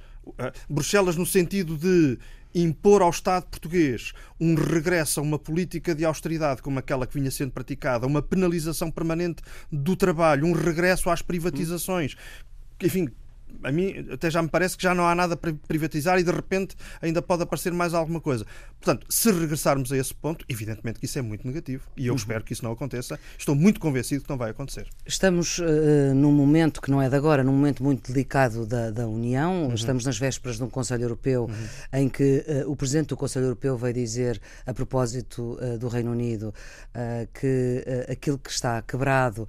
Bruxelas, 0.69 1.15
no 1.15 1.25
sentido 1.25 1.77
de 1.77 2.19
impor 2.61 3.01
ao 3.01 3.09
Estado 3.09 3.45
português 3.47 4.13
um 4.39 4.55
regresso 4.55 5.19
a 5.19 5.23
uma 5.23 5.39
política 5.39 5.93
de 5.93 6.05
austeridade 6.05 6.61
como 6.61 6.79
aquela 6.79 7.05
que 7.07 7.13
vinha 7.13 7.31
sendo 7.31 7.51
praticada, 7.51 8.07
uma 8.07 8.21
penalização 8.21 8.91
permanente 8.91 9.41
do 9.71 9.95
trabalho, 9.95 10.45
um 10.45 10.53
regresso 10.53 11.09
às 11.09 11.21
privatizações, 11.21 12.15
enfim, 12.81 13.09
a 13.63 13.71
mim 13.71 14.07
até 14.11 14.29
já 14.29 14.41
me 14.41 14.49
parece 14.49 14.77
que 14.77 14.83
já 14.83 14.93
não 14.93 15.07
há 15.07 15.15
nada 15.15 15.35
para 15.35 15.53
privatizar 15.67 16.19
e 16.19 16.23
de 16.23 16.31
repente 16.31 16.75
ainda 17.01 17.21
pode 17.21 17.43
aparecer 17.43 17.71
mais 17.73 17.93
alguma 17.93 18.21
coisa. 18.21 18.45
Portanto, 18.79 19.07
se 19.09 19.31
regressarmos 19.31 19.91
a 19.91 19.97
esse 19.97 20.13
ponto, 20.13 20.45
evidentemente 20.47 20.99
que 20.99 21.05
isso 21.05 21.17
é 21.17 21.21
muito 21.21 21.45
negativo 21.47 21.83
e 21.95 22.07
eu 22.07 22.13
uhum. 22.13 22.17
espero 22.17 22.43
que 22.43 22.53
isso 22.53 22.63
não 22.63 22.71
aconteça. 22.71 23.19
Estou 23.37 23.55
muito 23.55 23.79
convencido 23.79 24.23
que 24.23 24.29
não 24.29 24.37
vai 24.37 24.51
acontecer. 24.51 24.87
Estamos 25.05 25.57
uh, 25.59 26.13
num 26.15 26.31
momento 26.31 26.81
que 26.81 26.91
não 26.91 27.01
é 27.01 27.09
de 27.09 27.15
agora, 27.15 27.43
num 27.43 27.53
momento 27.53 27.83
muito 27.83 28.11
delicado 28.11 28.65
da, 28.65 28.91
da 28.91 29.07
União. 29.07 29.67
Uhum. 29.67 29.73
Estamos 29.73 30.05
nas 30.05 30.17
vésperas 30.17 30.57
de 30.57 30.63
um 30.63 30.69
Conselho 30.69 31.03
Europeu 31.03 31.45
uhum. 31.45 31.67
em 31.93 32.09
que 32.09 32.45
uh, 32.47 32.71
o 32.71 32.75
Presidente 32.75 33.07
do 33.07 33.17
Conselho 33.17 33.45
Europeu 33.45 33.77
vai 33.77 33.93
dizer, 33.93 34.39
a 34.65 34.73
propósito 34.73 35.57
uh, 35.61 35.77
do 35.77 35.87
Reino 35.87 36.11
Unido, 36.11 36.53
que 37.33 37.83
aquilo 38.09 38.37
que 38.37 38.49
está 38.49 38.81
quebrado 38.81 39.47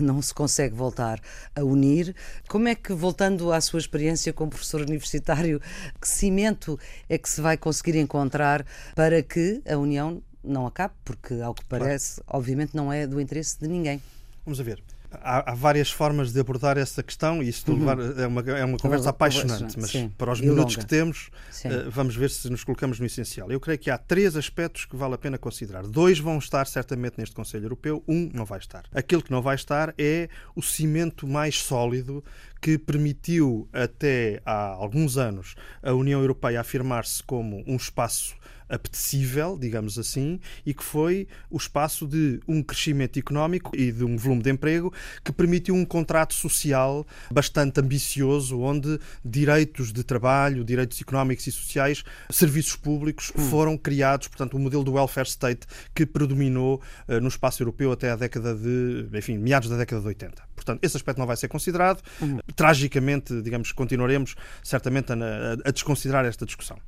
não 0.00 0.22
se 0.22 0.32
consegue 0.32 0.74
voltar 0.74 1.20
a 1.54 1.64
unir. 1.64 2.14
Como 2.48 2.68
é 2.68 2.74
que 2.74 2.92
voltamos 2.92 3.17
voltando 3.18 3.52
à 3.52 3.60
sua 3.60 3.80
experiência 3.80 4.32
como 4.32 4.50
professor 4.50 4.80
universitário, 4.80 5.60
que 6.00 6.06
cimento 6.06 6.78
é 7.08 7.18
que 7.18 7.28
se 7.28 7.40
vai 7.40 7.56
conseguir 7.56 7.98
encontrar 7.98 8.64
para 8.94 9.20
que 9.24 9.60
a 9.68 9.76
União 9.76 10.22
não 10.42 10.68
acabe, 10.68 10.94
porque, 11.04 11.34
ao 11.40 11.52
que 11.52 11.64
parece, 11.64 12.20
claro. 12.22 12.38
obviamente 12.38 12.76
não 12.76 12.92
é 12.92 13.08
do 13.08 13.20
interesse 13.20 13.58
de 13.58 13.66
ninguém. 13.66 14.00
Vamos 14.44 14.60
a 14.60 14.62
ver. 14.62 14.80
Há, 15.10 15.52
há, 15.52 15.54
várias 15.54 15.90
formas 15.90 16.32
de 16.32 16.38
abordar 16.38 16.76
essa 16.76 17.02
questão 17.02 17.42
e 17.42 17.48
isso 17.48 17.70
uhum. 17.72 17.78
levar, 17.78 17.98
é, 17.98 18.26
uma, 18.26 18.40
é 18.42 18.64
uma 18.64 18.76
conversa 18.76 19.08
apaixonante, 19.08 19.80
mas 19.80 19.90
Sim. 19.90 20.12
para 20.18 20.30
os 20.30 20.38
minutos 20.38 20.76
que 20.76 20.84
temos, 20.84 21.30
uh, 21.64 21.90
vamos 21.90 22.14
ver 22.14 22.28
se 22.28 22.50
nos 22.50 22.62
colocamos 22.62 23.00
no 23.00 23.06
essencial. 23.06 23.50
Eu 23.50 23.58
creio 23.58 23.78
que 23.78 23.90
há 23.90 23.96
três 23.96 24.36
aspectos 24.36 24.84
que 24.84 24.94
vale 24.94 25.14
a 25.14 25.18
pena 25.18 25.38
considerar. 25.38 25.86
Dois 25.86 26.18
vão 26.18 26.36
estar 26.36 26.66
certamente 26.66 27.14
neste 27.16 27.34
Conselho 27.34 27.64
Europeu, 27.64 28.04
um 28.06 28.30
não 28.34 28.44
vai 28.44 28.58
estar. 28.58 28.84
Aquele 28.92 29.22
que 29.22 29.30
não 29.30 29.40
vai 29.40 29.54
estar 29.54 29.94
é 29.96 30.28
o 30.54 30.62
cimento 30.62 31.26
mais 31.26 31.58
sólido 31.58 32.22
que 32.60 32.78
permitiu 32.78 33.68
até 33.72 34.40
há 34.44 34.68
alguns 34.68 35.16
anos 35.16 35.54
a 35.82 35.92
União 35.92 36.20
Europeia 36.20 36.60
afirmar-se 36.60 37.22
como 37.22 37.62
um 37.66 37.76
espaço 37.76 38.36
apetecível, 38.68 39.56
digamos 39.58 39.98
assim, 39.98 40.38
e 40.64 40.74
que 40.74 40.84
foi 40.84 41.26
o 41.50 41.56
espaço 41.56 42.06
de 42.06 42.40
um 42.46 42.62
crescimento 42.62 43.18
económico 43.18 43.74
e 43.74 43.90
de 43.90 44.04
um 44.04 44.16
volume 44.16 44.42
de 44.42 44.50
emprego 44.50 44.92
que 45.24 45.32
permitiu 45.32 45.74
um 45.74 45.84
contrato 45.84 46.34
social 46.34 47.06
bastante 47.30 47.80
ambicioso, 47.80 48.60
onde 48.60 48.98
direitos 49.24 49.92
de 49.92 50.04
trabalho, 50.04 50.64
direitos 50.64 51.00
económicos 51.00 51.46
e 51.46 51.52
sociais, 51.52 52.04
serviços 52.30 52.76
públicos 52.76 53.32
hum. 53.34 53.48
foram 53.48 53.76
criados, 53.76 54.28
portanto, 54.28 54.54
o 54.54 54.58
modelo 54.58 54.84
do 54.84 54.92
welfare 54.92 55.28
state 55.28 55.66
que 55.94 56.04
predominou 56.04 56.82
uh, 57.08 57.20
no 57.20 57.28
espaço 57.28 57.62
europeu 57.62 57.90
até 57.92 58.10
a 58.10 58.16
década 58.16 58.54
de, 58.54 59.08
enfim, 59.14 59.38
meados 59.38 59.68
da 59.68 59.76
década 59.76 60.02
de 60.02 60.08
80. 60.08 60.47
Portanto, 60.68 60.84
esse 60.84 60.96
aspecto 60.96 61.18
não 61.18 61.26
vai 61.26 61.36
ser 61.36 61.48
considerado. 61.48 62.02
Hum. 62.20 62.38
Tragicamente, 62.54 63.40
digamos, 63.40 63.72
continuaremos 63.72 64.34
certamente 64.62 65.12
a, 65.12 65.16
a 65.64 65.70
desconsiderar 65.70 66.26
esta 66.26 66.44
discussão. 66.44 66.78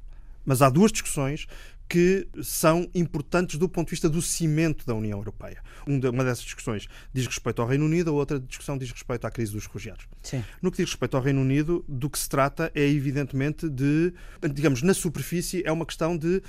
Mas 0.45 0.61
há 0.61 0.69
duas 0.69 0.93
discussões 0.93 1.47
que 1.91 2.29
são 2.41 2.89
importantes 2.95 3.59
do 3.59 3.69
ponto 3.69 3.89
de 3.89 3.91
vista 3.91 4.09
do 4.09 4.23
cimento 4.23 4.87
da 4.87 4.95
União 4.95 5.19
Europeia. 5.19 5.61
Uma 5.85 6.23
dessas 6.23 6.45
discussões 6.45 6.87
diz 7.13 7.27
respeito 7.27 7.61
ao 7.61 7.67
Reino 7.67 7.85
Unido, 7.85 8.11
a 8.11 8.13
outra 8.13 8.39
discussão 8.39 8.79
diz 8.79 8.93
respeito 8.93 9.27
à 9.27 9.31
crise 9.31 9.53
dos 9.53 9.67
refugiados. 9.67 10.07
Sim. 10.23 10.45
No 10.63 10.71
que 10.71 10.77
diz 10.77 10.89
respeito 10.89 11.17
ao 11.17 11.23
Reino 11.23 11.41
Unido, 11.41 11.85
do 11.89 12.09
que 12.09 12.17
se 12.17 12.29
trata 12.29 12.71
é 12.77 12.87
evidentemente 12.87 13.69
de, 13.69 14.15
digamos, 14.55 14.83
na 14.83 14.95
superfície, 14.95 15.65
é 15.67 15.73
uma 15.73 15.85
questão 15.85 16.17
de 16.17 16.37
uh, 16.37 16.43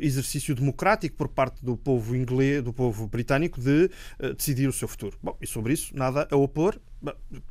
exercício 0.00 0.56
democrático 0.56 1.16
por 1.16 1.28
parte 1.28 1.64
do 1.64 1.76
povo 1.76 2.16
inglês, 2.16 2.60
do 2.60 2.72
povo 2.72 3.06
britânico, 3.06 3.60
de 3.60 3.88
uh, 4.18 4.34
decidir 4.34 4.68
o 4.68 4.72
seu 4.72 4.88
futuro. 4.88 5.16
Bom, 5.22 5.38
e 5.40 5.46
sobre 5.46 5.72
isso, 5.72 5.96
nada 5.96 6.26
a 6.28 6.36
opor 6.36 6.80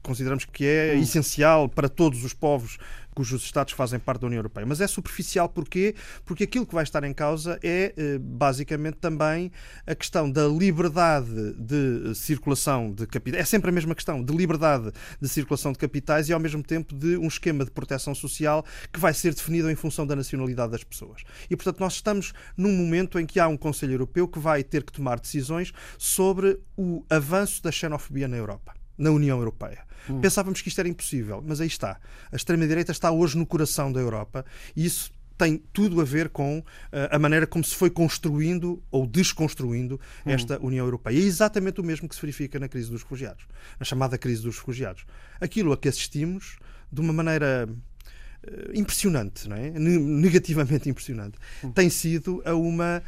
consideramos 0.02 0.46
que 0.46 0.66
é 0.66 0.94
hum. 0.96 1.02
essencial 1.02 1.68
para 1.68 1.90
todos 1.90 2.24
os 2.24 2.34
povos 2.34 2.78
cujos 3.20 3.44
Estados 3.44 3.74
fazem 3.74 4.00
parte 4.00 4.22
da 4.22 4.28
União 4.28 4.40
Europeia. 4.40 4.66
Mas 4.66 4.80
é 4.80 4.88
superficial 4.88 5.50
porquê? 5.50 5.94
Porque 6.24 6.46
aquilo 6.46 6.66
que 6.66 6.74
vai 6.74 6.86
estar 6.86 7.04
em 7.04 7.14
causa 7.14 7.60
é 7.62 7.94
eh, 7.98 8.18
basicamente 8.18 8.96
também 8.96 9.52
a 9.86 9.94
questão 9.94 10.32
da 10.32 10.48
liberdade 10.48 11.54
de 11.56 12.16
circulação 12.16 12.94
de 12.94 13.06
capitais. 13.06 13.44
É 13.44 13.46
sempre 13.46 13.72
a 13.72 13.74
mesma 13.74 13.94
questão 13.94 14.24
de 14.24 14.34
liberdade 14.34 14.94
de 15.20 15.28
circulação 15.28 15.74
de 15.74 15.78
capitais 15.78 16.30
e 16.30 16.34
ao 16.34 16.40
mesmo 16.40 16.64
tempo 16.64 16.96
de 16.96 17.18
um 17.18 17.28
esquema 17.28 17.66
de 17.66 17.72
proteção 17.72 18.16
social 18.16 18.66
que 18.90 19.02
vai 19.02 19.14
ser 19.14 19.34
definido 19.34 19.70
em 19.70 19.76
função 19.76 20.08
da 20.08 20.16
nacionalidade 20.16 20.72
das 20.72 20.86
pessoas. 20.86 21.24
E 21.50 21.58
portanto 21.58 21.82
nós 21.82 21.96
estamos 21.96 22.32
num 22.56 22.72
momento 22.72 23.20
em 23.20 23.26
que 23.26 23.38
há 23.38 23.50
um 23.50 23.58
Conselho 23.58 23.96
Europeu 23.96 24.30
que 24.30 24.40
vai 24.40 24.64
ter 24.64 24.82
que 24.82 24.94
tomar 24.94 25.20
decisões 25.20 25.74
sobre 25.98 26.58
o 26.78 27.04
avanço 27.10 27.62
da 27.62 27.70
xenofobia 27.70 28.30
na 28.30 28.38
Europa 28.38 28.79
na 29.00 29.10
União 29.10 29.40
Europeia. 29.40 29.80
Hum. 30.10 30.20
Pensávamos 30.20 30.62
que 30.62 30.68
isto 30.68 30.80
era 30.80 30.90
impossível, 30.90 31.44
mas 31.46 31.62
aí 31.62 31.68
está. 31.68 32.00
A 32.32 32.36
extrema-direita 32.36 32.92
está 32.92 33.12
hoje 33.12 33.38
no 33.38 33.46
coração 33.46 33.92
da 33.92 34.00
Europa 34.00 34.46
e 34.76 34.86
isso 34.86 35.12
tem 35.38 35.58
tudo 35.72 36.02
a 36.02 36.04
ver 36.04 36.28
com 36.30 36.60
uh, 36.60 36.64
a 37.10 37.18
maneira 37.18 37.48
como 37.48 37.64
se 37.64 37.74
foi 37.74 37.90
construindo 37.90 38.84
ou 38.92 39.08
desconstruindo 39.08 39.96
hum. 40.26 40.32
esta 40.32 40.60
União 40.62 40.86
Europeia. 40.86 41.18
É 41.18 41.22
exatamente 41.22 41.80
o 41.80 41.84
mesmo 41.84 42.10
que 42.10 42.16
se 42.16 42.22
verifica 42.22 42.60
na 42.60 42.68
crise 42.68 42.92
dos 42.92 43.04
refugiados, 43.04 43.46
na 43.80 43.86
chamada 43.86 44.18
crise 44.18 44.44
dos 44.44 44.58
refugiados. 44.58 45.06
Aquilo 45.40 45.72
a 45.72 45.78
que 45.78 45.88
assistimos, 45.88 46.58
de 46.92 47.00
uma 47.00 47.14
maneira 47.14 47.70
uh, 47.70 48.78
impressionante, 48.78 49.48
não 49.48 49.56
é? 49.56 49.72
negativamente 49.72 50.90
impressionante, 50.90 51.38
hum. 51.64 51.72
tem 51.72 51.90
sido 51.90 52.42
a 52.44 52.54
uma 52.54 53.02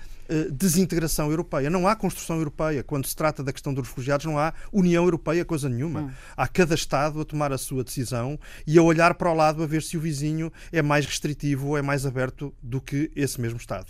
desintegração 0.51 1.29
europeia. 1.29 1.69
Não 1.69 1.87
há 1.87 1.95
construção 1.95 2.37
europeia. 2.37 2.83
Quando 2.83 3.05
se 3.05 3.15
trata 3.15 3.43
da 3.43 3.51
questão 3.51 3.73
dos 3.73 3.87
refugiados, 3.87 4.25
não 4.25 4.37
há 4.37 4.53
União 4.71 5.03
Europeia, 5.03 5.43
coisa 5.45 5.67
nenhuma. 5.67 6.01
Hum. 6.01 6.11
Há 6.35 6.47
cada 6.47 6.75
Estado 6.75 7.21
a 7.21 7.25
tomar 7.25 7.51
a 7.51 7.57
sua 7.57 7.83
decisão 7.83 8.39
e 8.65 8.77
a 8.77 8.81
olhar 8.81 9.15
para 9.15 9.29
o 9.29 9.33
lado 9.33 9.63
a 9.63 9.65
ver 9.65 9.83
se 9.83 9.97
o 9.97 9.99
vizinho 9.99 10.51
é 10.71 10.81
mais 10.81 11.05
restritivo 11.05 11.69
ou 11.69 11.77
é 11.77 11.81
mais 11.81 12.05
aberto 12.05 12.53
do 12.61 12.79
que 12.79 13.11
esse 13.15 13.39
mesmo 13.39 13.57
Estado. 13.57 13.87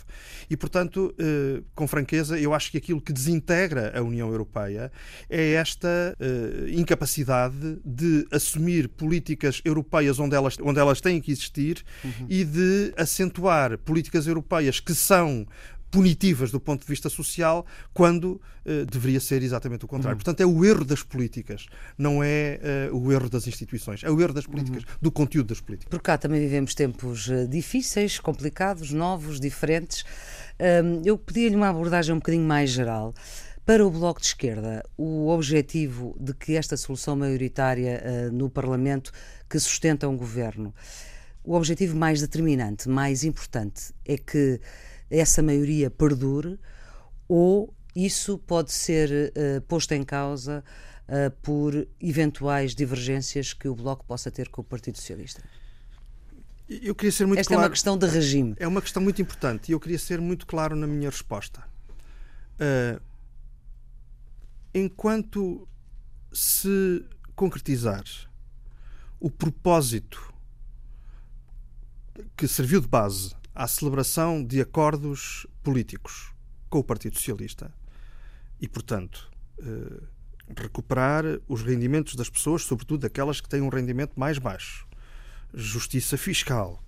E, 0.48 0.56
portanto, 0.56 1.14
eh, 1.18 1.62
com 1.74 1.86
franqueza, 1.86 2.38
eu 2.38 2.54
acho 2.54 2.70
que 2.70 2.78
aquilo 2.78 3.00
que 3.00 3.12
desintegra 3.12 3.92
a 3.96 4.02
União 4.02 4.28
Europeia 4.28 4.90
é 5.28 5.52
esta 5.52 6.16
eh, 6.20 6.70
incapacidade 6.70 7.78
de 7.84 8.26
assumir 8.30 8.88
políticas 8.88 9.60
europeias 9.64 10.18
onde 10.18 10.34
elas, 10.34 10.56
onde 10.60 10.78
elas 10.78 11.00
têm 11.00 11.20
que 11.20 11.30
existir 11.30 11.84
uhum. 12.04 12.26
e 12.28 12.44
de 12.44 12.92
acentuar 12.96 13.78
políticas 13.78 14.26
europeias 14.26 14.80
que 14.80 14.94
são 14.94 15.46
punitivas 15.92 16.50
do 16.50 16.58
ponto 16.58 16.80
de 16.80 16.86
vista 16.88 17.10
social, 17.10 17.66
quando 17.92 18.40
uh, 18.64 18.86
deveria 18.90 19.20
ser 19.20 19.42
exatamente 19.42 19.84
o 19.84 19.88
contrário. 19.88 20.16
Uhum. 20.16 20.24
Portanto, 20.24 20.40
é 20.40 20.46
o 20.46 20.64
erro 20.64 20.86
das 20.86 21.02
políticas, 21.02 21.66
não 21.98 22.24
é 22.24 22.88
uh, 22.90 22.96
o 22.96 23.12
erro 23.12 23.28
das 23.28 23.46
instituições, 23.46 24.02
é 24.02 24.10
o 24.10 24.18
erro 24.18 24.32
das 24.32 24.46
políticas, 24.46 24.82
uhum. 24.82 24.88
do 25.02 25.12
conteúdo 25.12 25.48
das 25.48 25.60
políticas. 25.60 25.90
Por 25.90 26.00
cá 26.00 26.16
também 26.16 26.40
vivemos 26.40 26.74
tempos 26.74 27.28
uh, 27.28 27.46
difíceis, 27.46 28.18
complicados, 28.18 28.90
novos, 28.90 29.38
diferentes. 29.38 30.04
eu 31.04 31.18
pedi-lhe 31.18 31.54
uma 31.54 31.68
abordagem 31.68 32.14
um 32.14 32.18
bocadinho 32.18 32.46
mais 32.46 32.70
geral. 32.70 33.12
Para 33.66 33.86
o 33.86 33.90
Bloco 33.90 34.20
de 34.20 34.26
Esquerda, 34.28 34.82
o 34.96 35.28
objetivo 35.28 36.16
de 36.18 36.32
que 36.34 36.56
esta 36.56 36.76
solução 36.76 37.14
maioritária 37.14 38.30
no 38.32 38.50
Parlamento 38.50 39.12
que 39.48 39.58
sustenta 39.58 40.08
um 40.08 40.16
governo, 40.16 40.74
o 41.44 41.54
objetivo 41.54 41.96
mais 41.96 42.20
determinante, 42.20 42.88
mais 42.88 43.22
importante, 43.24 43.92
é 44.04 44.16
que 44.16 44.60
essa 45.12 45.42
maioria 45.42 45.90
perdure 45.90 46.58
ou 47.28 47.72
isso 47.94 48.38
pode 48.38 48.72
ser 48.72 49.32
uh, 49.36 49.60
posto 49.62 49.92
em 49.92 50.02
causa 50.02 50.64
uh, 51.06 51.30
por 51.42 51.86
eventuais 52.00 52.74
divergências 52.74 53.52
que 53.52 53.68
o 53.68 53.74
Bloco 53.74 54.04
possa 54.06 54.30
ter 54.30 54.48
com 54.48 54.62
o 54.62 54.64
Partido 54.64 54.96
Socialista? 54.96 55.42
Eu 56.68 56.94
queria 56.94 57.12
ser 57.12 57.26
muito 57.26 57.40
Esta 57.40 57.50
claro. 57.50 57.64
é 57.64 57.66
uma 57.66 57.70
questão 57.70 57.98
de 57.98 58.06
regime. 58.06 58.54
É 58.58 58.66
uma 58.66 58.80
questão 58.80 59.02
muito 59.02 59.20
importante 59.20 59.68
e 59.68 59.72
eu 59.72 59.80
queria 59.80 59.98
ser 59.98 60.20
muito 60.20 60.46
claro 60.46 60.74
na 60.74 60.86
minha 60.86 61.10
resposta. 61.10 61.62
Uh, 62.54 62.98
enquanto 64.72 65.68
se 66.32 67.04
concretizar 67.36 68.04
o 69.20 69.30
propósito 69.30 70.32
que 72.34 72.48
serviu 72.48 72.80
de 72.80 72.88
base 72.88 73.34
à 73.54 73.66
celebração 73.68 74.44
de 74.44 74.60
acordos 74.60 75.46
políticos 75.62 76.32
com 76.70 76.78
o 76.78 76.84
Partido 76.84 77.16
Socialista 77.16 77.72
e, 78.60 78.68
portanto, 78.68 79.30
eh, 79.58 80.02
recuperar 80.56 81.24
os 81.48 81.62
rendimentos 81.62 82.14
das 82.14 82.30
pessoas, 82.30 82.62
sobretudo 82.62 83.02
daquelas 83.02 83.40
que 83.40 83.48
têm 83.48 83.60
um 83.60 83.68
rendimento 83.68 84.18
mais 84.18 84.38
baixo, 84.38 84.86
justiça 85.52 86.16
fiscal, 86.16 86.82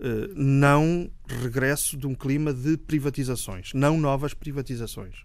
eh, 0.00 0.30
não 0.34 1.10
regresso 1.26 1.96
de 1.96 2.06
um 2.06 2.14
clima 2.14 2.52
de 2.52 2.76
privatizações, 2.76 3.72
não 3.72 3.98
novas 3.98 4.34
privatizações. 4.34 5.24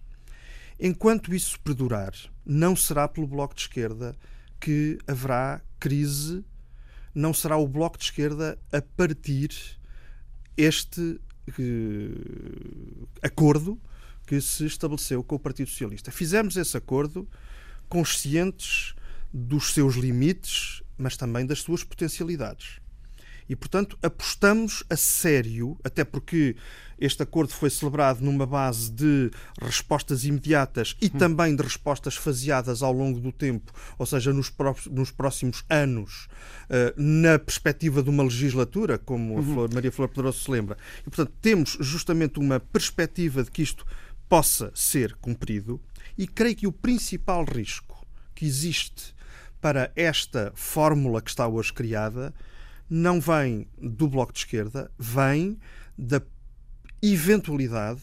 Enquanto 0.78 1.34
isso 1.34 1.60
perdurar, 1.60 2.14
não 2.44 2.74
será 2.74 3.06
pelo 3.06 3.26
Bloco 3.26 3.54
de 3.54 3.62
Esquerda 3.62 4.16
que 4.58 4.98
haverá 5.06 5.60
crise, 5.78 6.44
não 7.14 7.34
será 7.34 7.56
o 7.56 7.68
Bloco 7.68 7.98
de 7.98 8.04
Esquerda 8.04 8.58
a 8.72 8.80
partir 8.80 9.50
este 10.60 11.20
acordo 13.22 13.80
que 14.26 14.40
se 14.40 14.66
estabeleceu 14.66 15.24
com 15.24 15.36
o 15.36 15.38
Partido 15.38 15.70
Socialista. 15.70 16.10
Fizemos 16.10 16.56
esse 16.56 16.76
acordo 16.76 17.28
conscientes 17.88 18.94
dos 19.32 19.72
seus 19.72 19.96
limites, 19.96 20.82
mas 20.96 21.16
também 21.16 21.46
das 21.46 21.60
suas 21.60 21.82
potencialidades. 21.82 22.80
E, 23.48 23.56
portanto, 23.56 23.98
apostamos 24.00 24.84
a 24.88 24.96
sério, 24.96 25.76
até 25.82 26.04
porque 26.04 26.54
este 27.00 27.22
acordo 27.22 27.52
foi 27.52 27.70
celebrado 27.70 28.20
numa 28.22 28.46
base 28.46 28.90
de 28.90 29.30
respostas 29.60 30.24
imediatas 30.24 30.96
e 31.00 31.06
hum. 31.06 31.18
também 31.18 31.56
de 31.56 31.62
respostas 31.62 32.14
faseadas 32.14 32.82
ao 32.82 32.92
longo 32.92 33.18
do 33.18 33.32
tempo, 33.32 33.72
ou 33.98 34.06
seja, 34.06 34.32
nos, 34.32 34.52
nos 34.90 35.10
próximos 35.10 35.64
anos, 35.68 36.28
uh, 36.68 37.00
na 37.00 37.38
perspectiva 37.38 38.02
de 38.02 38.10
uma 38.10 38.22
legislatura, 38.22 38.98
como 38.98 39.34
a 39.34 39.40
uhum. 39.40 39.54
Flor, 39.54 39.74
Maria 39.74 39.92
Flor 39.92 40.08
Pedroso 40.08 40.40
se 40.40 40.50
lembra. 40.50 40.76
E, 41.00 41.04
portanto, 41.04 41.32
temos 41.40 41.76
justamente 41.80 42.38
uma 42.38 42.60
perspectiva 42.60 43.42
de 43.42 43.50
que 43.50 43.62
isto 43.62 43.86
possa 44.28 44.70
ser 44.74 45.16
cumprido 45.16 45.80
e 46.16 46.26
creio 46.26 46.54
que 46.54 46.66
o 46.66 46.72
principal 46.72 47.44
risco 47.44 48.06
que 48.34 48.46
existe 48.46 49.14
para 49.60 49.90
esta 49.96 50.52
fórmula 50.54 51.20
que 51.20 51.30
está 51.30 51.46
hoje 51.46 51.72
criada 51.72 52.32
não 52.88 53.20
vem 53.20 53.66
do 53.80 54.08
Bloco 54.08 54.32
de 54.32 54.40
Esquerda, 54.40 54.90
vem 54.98 55.58
da 55.96 56.20
eventualidade 57.02 58.02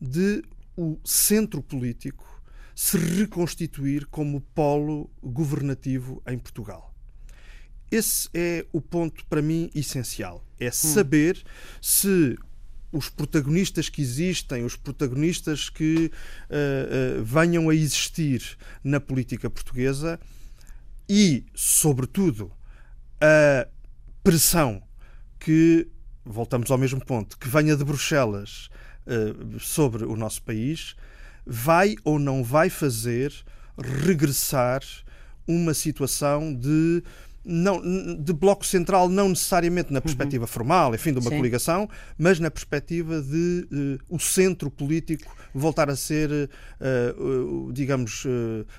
de 0.00 0.42
o 0.76 0.98
centro 1.04 1.62
político 1.62 2.42
se 2.74 2.96
reconstituir 2.96 4.06
como 4.06 4.40
polo 4.40 5.10
governativo 5.22 6.22
em 6.26 6.38
Portugal. 6.38 6.92
Esse 7.90 8.28
é 8.32 8.66
o 8.72 8.80
ponto, 8.80 9.24
para 9.26 9.42
mim, 9.42 9.70
essencial. 9.74 10.42
É 10.58 10.68
hum. 10.68 10.72
saber 10.72 11.36
hum. 11.36 11.50
se 11.82 12.38
os 12.90 13.08
protagonistas 13.08 13.88
que 13.88 14.02
existem, 14.02 14.64
os 14.64 14.76
protagonistas 14.76 15.70
que 15.70 16.10
uh, 16.50 17.20
uh, 17.20 17.24
venham 17.24 17.68
a 17.68 17.74
existir 17.74 18.56
na 18.84 19.00
política 19.00 19.48
portuguesa 19.48 20.20
e, 21.08 21.44
sobretudo, 21.54 22.52
a 23.20 23.66
pressão 24.22 24.82
que, 25.38 25.88
voltamos 26.24 26.70
ao 26.70 26.78
mesmo 26.78 27.04
ponto, 27.04 27.38
que 27.38 27.48
venha 27.48 27.76
de 27.76 27.84
Bruxelas 27.84 28.68
uh, 29.06 29.58
sobre 29.60 30.04
o 30.04 30.16
nosso 30.16 30.42
país, 30.42 30.94
vai 31.46 31.96
ou 32.04 32.18
não 32.18 32.42
vai 32.44 32.70
fazer 32.70 33.32
regressar 33.78 34.82
uma 35.46 35.74
situação 35.74 36.54
de 36.54 37.02
não, 37.44 37.80
de 38.16 38.32
bloco 38.32 38.64
central, 38.64 39.08
não 39.08 39.28
necessariamente 39.28 39.92
na 39.92 39.98
uhum. 39.98 40.02
perspectiva 40.02 40.44
uhum. 40.44 40.48
formal, 40.48 40.94
enfim, 40.94 41.12
de 41.12 41.18
uma 41.18 41.30
Sim. 41.30 41.36
coligação, 41.36 41.88
mas 42.16 42.38
na 42.38 42.50
perspectiva 42.50 43.20
de 43.20 43.66
uh, 43.72 44.14
o 44.14 44.18
centro 44.18 44.70
político 44.70 45.34
voltar 45.54 45.90
a 45.90 45.96
ser, 45.96 46.30
uh, 46.30 47.22
uh, 47.22 47.72
digamos, 47.72 48.24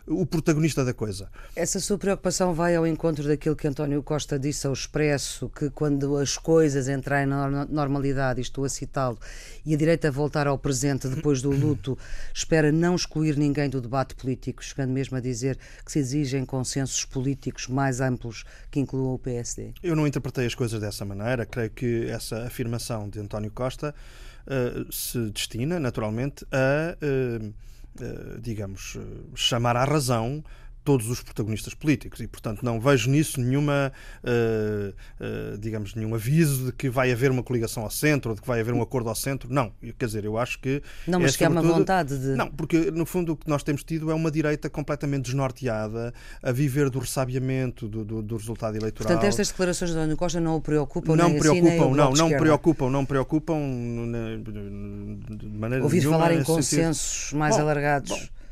o 0.08 0.26
protagonista 0.26 0.84
da 0.84 0.94
coisa. 0.94 1.30
Essa 1.56 1.80
sua 1.80 1.98
preocupação 1.98 2.54
vai 2.54 2.76
ao 2.76 2.88
encontro 2.88 3.28
daquilo 3.28 3.56
que 3.56 3.68
António 3.68 4.02
Costa 4.02 4.40
disse 4.40 4.66
ao 4.66 4.74
Expresso, 4.74 5.50
que 5.50 5.70
quando 5.70 6.18
as 6.18 6.38
coisas 6.38 6.88
entrarem 6.88 7.28
na 7.28 7.66
normalidade, 7.66 8.42
estou 8.42 8.66
a 8.66 8.70
citá-lo, 8.70 9.20
e 9.66 9.74
a 9.74 9.78
direita 9.78 10.12
voltar 10.12 10.48
ao 10.48 10.58
presente 10.58 11.08
depois 11.08 11.42
do 11.42 11.52
luto, 11.52 11.98
espera 12.34 12.72
não 12.72 12.96
excluir 12.96 13.38
ninguém 13.38 13.70
do 13.70 13.80
debate 13.80 14.16
político, 14.16 14.64
chegando 14.64 14.92
mesmo 14.92 15.18
a 15.18 15.20
dizer 15.20 15.58
que 15.86 15.92
se 15.92 16.00
exigem 16.00 16.46
consensos 16.46 17.06
políticos 17.06 17.68
mais 17.68 18.02
amplos 18.02 18.44
que 18.72 18.80
incluam 18.80 19.14
o 19.14 19.20
PSD? 19.20 19.74
Eu 19.82 19.96
não 19.96 20.08
interpretei 20.08 20.46
as 20.46 20.56
coisas 20.56 20.80
dessa 20.80 21.06
maneira. 21.06 21.46
Creio 21.46 21.70
que 21.70 22.08
essa 22.10 22.44
afirmação 22.44 23.10
de 23.10 23.20
António 23.20 23.52
Costa 23.52 23.94
uh, 24.48 24.92
se 24.92 25.30
destina, 25.30 25.80
naturalmente, 25.80 26.46
a, 26.52 26.96
uh, 27.02 27.48
uh, 27.48 28.42
digamos, 28.42 28.98
chamar 29.36 29.76
à 29.76 29.84
razão 29.84 30.44
todos 30.84 31.10
os 31.10 31.22
protagonistas 31.22 31.74
políticos 31.74 32.20
e, 32.20 32.28
portanto, 32.28 32.64
não 32.64 32.80
vejo 32.80 33.10
nisso 33.10 33.40
nenhuma, 33.40 33.92
uh, 34.24 34.90
uh, 34.90 35.58
digamos, 35.58 35.96
nenhum 35.96 36.14
aviso 36.14 36.66
de 36.66 36.72
que 36.74 36.90
vai 36.90 37.12
haver 37.12 37.32
uma 37.32 37.44
coligação 37.44 37.84
ao 37.84 37.90
centro 37.90 38.32
ou 38.32 38.36
de 38.36 38.42
que 38.42 38.48
vai 38.48 38.60
haver 38.60 38.74
um 38.74 38.82
acordo 38.82 39.10
ao 39.10 39.16
centro. 39.16 39.52
Não, 39.52 39.72
quer 39.98 40.06
dizer, 40.06 40.26
eu 40.26 40.38
acho 40.38 40.60
que. 40.60 40.82
Não, 41.08 41.20
mas 41.20 41.36
é, 41.36 41.38
que 41.38 41.46
há 41.46 41.50
uma 41.50 41.62
vontade 41.62 42.18
de. 42.18 42.36
Não, 42.36 42.50
porque 42.52 42.92
no 42.92 43.06
fundo 43.06 43.34
o 43.34 43.38
que 43.38 43.50
nós 43.50 43.64
temos 43.64 43.84
tido 43.84 44.12
é 44.12 44.14
uma 44.14 44.30
direita 44.30 44.70
completamente 44.70 45.26
desnorteada, 45.26 46.14
a 46.42 46.52
viver 46.52 46.90
do 46.90 47.00
ressabiamente 47.00 47.88
do, 47.88 48.04
do, 48.04 48.22
do 48.22 48.38
resultado 48.38 48.76
eleitoral. 48.76 49.08
Portanto, 49.08 49.28
estas 49.28 49.48
declarações 49.50 49.92
de 49.92 49.98
António 49.98 50.18
Costa 50.18 50.40
não 50.40 50.56
o 50.56 50.62
preocupam, 50.62 51.16
não 51.16 51.30
nem 51.30 51.40
preocupam, 51.40 51.68
assim, 51.68 51.80
nem 51.80 51.96
não, 51.96 52.12
não 52.14 52.30
preocupam, 52.30 52.90
não 52.90 53.06
preocupam 53.06 53.60
de 55.38 55.48
maneira 55.48 55.84
Ouvir 55.84 56.00
nenhuma, 56.00 56.18
falar 56.18 56.34
em 56.34 56.44
consensos 56.44 57.22
sentido. 57.24 57.40
mais 57.40 57.56
bom, 57.56 57.62
alargados. 57.62 58.10
Bom, 58.10 58.43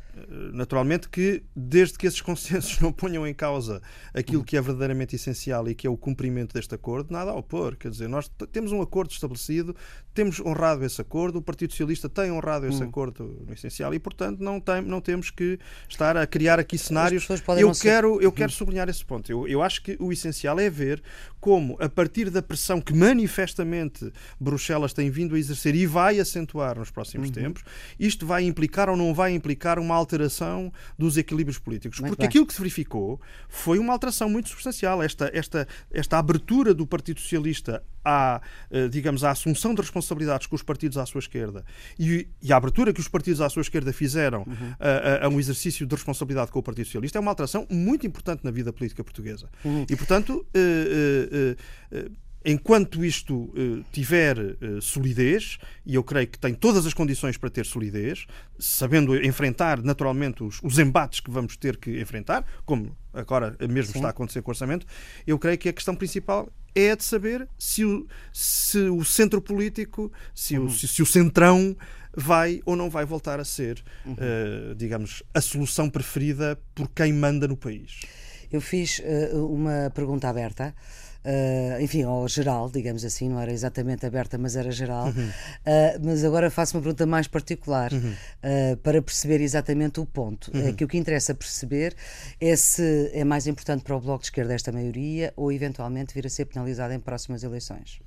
naturalmente 0.54 1.10
que 1.10 1.44
desde 1.56 1.98
que 1.98 2.08
esses 2.08 2.22
consensos 2.22 2.80
não 2.82 2.92
ponham 2.92 3.26
em 3.26 3.34
causa 3.34 3.82
aquilo 4.14 4.44
que 4.44 4.58
é 4.58 4.62
verdadeiramente 4.62 5.16
essencial 5.16 5.68
e 5.70 5.76
que 5.76 5.88
é 5.88 5.90
o 5.90 5.98
cumprimento 5.98 6.54
deste 6.54 6.76
acordo, 6.76 7.12
nada 7.12 7.32
a 7.32 7.36
opor. 7.36 7.76
Quer 7.76 7.90
dizer, 7.92 8.08
nós 8.08 8.30
temos 8.52 8.72
um 8.72 8.82
acordo 8.82 9.12
estabelecido, 9.12 9.76
temos 10.14 10.40
honrado 10.40 10.84
esse 10.84 11.00
acordo, 11.00 11.40
o 11.40 11.42
Partido 11.42 11.72
Socialista 11.72 12.10
tem 12.10 12.32
honrado 12.32 12.68
esse 12.68 12.84
hum. 12.84 12.88
acordo 12.88 13.44
no 13.46 13.54
essencial 13.54 13.94
e, 13.94 14.00
portanto, 14.00 14.40
não, 14.40 14.60
tem, 14.60 14.82
não 14.82 15.00
temos 15.00 15.30
que 15.30 15.60
estar 15.88 16.18
a 16.18 16.28
criar 16.28 16.60
aqui 16.60 16.78
cenários. 16.78 17.28
Eu 17.58 17.72
quero, 17.74 18.18
ser... 18.18 18.26
eu 18.26 18.32
quero 18.32 18.52
sublinhar 18.52 18.90
esse 18.90 19.06
ponto. 19.06 19.32
Eu, 19.32 19.48
eu 19.48 19.62
acho 19.62 19.82
que 19.82 19.96
o 20.00 20.12
essencial 20.12 20.60
é 20.60 20.70
ver 20.70 21.02
como, 21.40 21.78
a 21.80 21.90
partir 21.90 22.30
da 22.30 22.42
pressão 22.42 22.82
que 22.82 22.94
manifestamente 22.94 24.12
Bruxelas 24.40 24.94
tem 24.94 25.10
vindo 25.10 25.36
a 25.36 25.40
exercer 25.40 25.76
e 25.76 25.86
vai 25.86 26.20
acentuar 26.20 26.78
nos 26.78 26.92
próximos 26.92 27.30
uhum. 27.30 27.34
tempos, 27.34 27.64
isto 28.00 28.26
vai 28.26 28.44
implicar 28.44 28.90
ou 28.90 28.98
não 28.98 29.14
vai 29.14 29.34
implicar 29.34 29.80
uma 29.80 29.96
alteração 30.02 30.72
dos 30.98 31.18
equilíbrios 31.18 31.58
políticos. 31.58 32.00
Muito 32.00 32.12
Porque 32.12 32.22
bem. 32.22 32.28
aquilo 32.28 32.46
que 32.46 32.54
se 32.54 32.60
verificou 32.60 33.20
foi 33.48 33.80
uma 33.80 33.94
alteração 33.94 34.30
muito 34.30 34.50
substancial. 34.50 35.02
Esta, 35.02 35.32
esta, 35.34 35.68
esta 35.92 36.18
abertura 36.18 36.74
do 36.74 36.86
Partido 36.86 37.20
Socialista 37.20 37.84
à, 38.04 38.42
eh, 38.70 38.88
digamos, 38.88 39.24
à 39.24 39.32
assunção 39.32 39.74
de 39.74 39.82
responsabilidades 39.82 40.48
com 40.48 40.56
os 40.56 40.64
partidos 40.64 40.98
à 40.98 41.06
sua 41.06 41.20
esquerda 41.20 41.64
e, 42.00 42.28
e 42.42 42.52
a 42.52 42.58
abertura 42.58 42.92
que 42.92 43.00
os 43.00 43.08
partidos 43.08 43.42
à 43.42 43.50
sua 43.50 43.62
esquerda 43.62 43.94
fizeram 43.94 44.42
uhum. 44.42 44.74
a, 44.80 44.90
a, 44.90 45.26
a, 45.26 45.30
um 45.30 45.40
exercício 45.40 45.86
de 45.86 45.96
responsabilidade 45.96 46.52
com 46.52 46.60
o 46.60 46.64
Partido 46.64 46.86
Socialista 46.86 47.20
é 47.20 47.22
uma 47.22 47.32
alteração 47.32 47.68
muito 47.70 48.06
importante 48.06 48.44
na 48.44 48.52
vida 48.52 48.74
política 48.74 49.04
portuguesa. 49.04 49.50
Uhum. 49.64 49.86
E, 49.88 49.96
portanto, 49.96 50.46
enquanto 52.44 53.06
isto 53.06 53.36
uh, 53.36 53.84
tiver 53.92 54.38
uh, 54.38 54.82
solidez, 54.82 55.58
e 55.86 55.96
eu 55.96 56.04
creio 56.04 56.28
que 56.28 56.40
tem 56.40 56.54
todas 56.54 56.86
as 56.86 56.94
condições 56.94 57.38
para 57.38 57.50
ter 57.50 57.66
solidez, 57.66 58.26
sabendo 58.60 59.16
enfrentar 59.24 59.82
naturalmente 59.82 60.44
os, 60.44 60.60
os 60.64 60.80
embates 60.80 61.20
que 61.20 61.30
vamos 61.30 61.56
ter 61.56 61.78
que 61.78 62.02
enfrentar, 62.02 62.46
como 62.66 62.96
agora 63.14 63.56
mesmo 63.70 63.94
Sim. 63.94 64.00
está 64.00 64.08
a 64.08 64.12
acontecer 64.12 64.42
com 64.42 64.50
o 64.50 64.54
orçamento, 64.54 64.86
eu 65.26 65.38
creio 65.38 65.58
que 65.58 65.70
a 65.70 65.74
questão 65.74 65.96
principal 65.96 66.50
é 66.74 66.96
de 66.96 67.04
saber 67.04 67.48
se 67.58 67.84
o, 67.84 68.08
se 68.32 68.80
o 68.90 69.04
centro 69.04 69.42
político, 69.42 70.12
se, 70.34 70.58
uhum. 70.58 70.66
o, 70.66 70.70
se, 70.72 70.88
se, 70.88 71.02
o 71.02 71.06
centrão 71.06 71.76
vai 72.16 72.62
ou 72.66 72.76
não 72.76 72.90
vai 72.90 73.06
voltar 73.06 73.40
a 73.40 73.46
ser, 73.46 73.84
uhum. 74.06 74.14
uh, 74.14 74.76
digamos, 74.76 75.22
a 75.34 75.42
solução 75.42 75.90
preferida 75.90 76.60
por 76.74 76.90
quem 76.90 77.14
manda 77.14 77.48
no 77.48 77.58
país. 77.58 78.00
Eu 78.52 78.60
fiz 78.60 79.02
uma 79.34 79.90
pergunta 79.96 80.28
aberta 80.28 80.76
Uh, 81.24 81.82
enfim, 81.82 82.04
ao 82.04 82.28
geral, 82.28 82.70
digamos 82.70 83.06
assim, 83.06 83.30
não 83.30 83.40
era 83.40 83.52
exatamente 83.52 84.06
aberta, 84.06 84.38
mas 84.38 84.56
era 84.56 84.72
geral. 84.72 85.08
Uhum. 85.08 85.30
Uh, 85.30 86.06
mas 86.06 86.24
agora 86.24 86.50
faço 86.50 86.76
uma 86.76 86.82
pergunta 86.82 87.06
mais 87.06 87.28
particular 87.28 87.94
uhum. 87.94 88.14
uh, 88.14 88.78
para 88.78 89.02
perceber 89.02 89.42
exatamente 89.42 90.00
o 90.00 90.06
ponto. 90.06 90.52
Uhum. 90.54 90.70
É 90.70 90.74
que 90.74 90.84
o 90.84 90.88
que 90.88 90.98
interessa 90.98 91.36
perceber 91.36 91.96
é 92.40 92.56
se 92.56 93.12
é 93.14 93.24
mais 93.24 93.46
importante 93.46 93.84
para 93.84 93.96
o 93.96 94.00
Bloco 94.00 94.22
de 94.22 94.28
Esquerda 94.28 94.54
esta 94.54 94.72
maioria 94.72 95.32
ou 95.36 95.52
eventualmente 95.52 96.14
vir 96.14 96.26
a 96.26 96.30
ser 96.30 96.46
penalizado 96.46 96.94
em 96.94 97.00
próximas 97.00 97.44
eleições. 97.44 98.00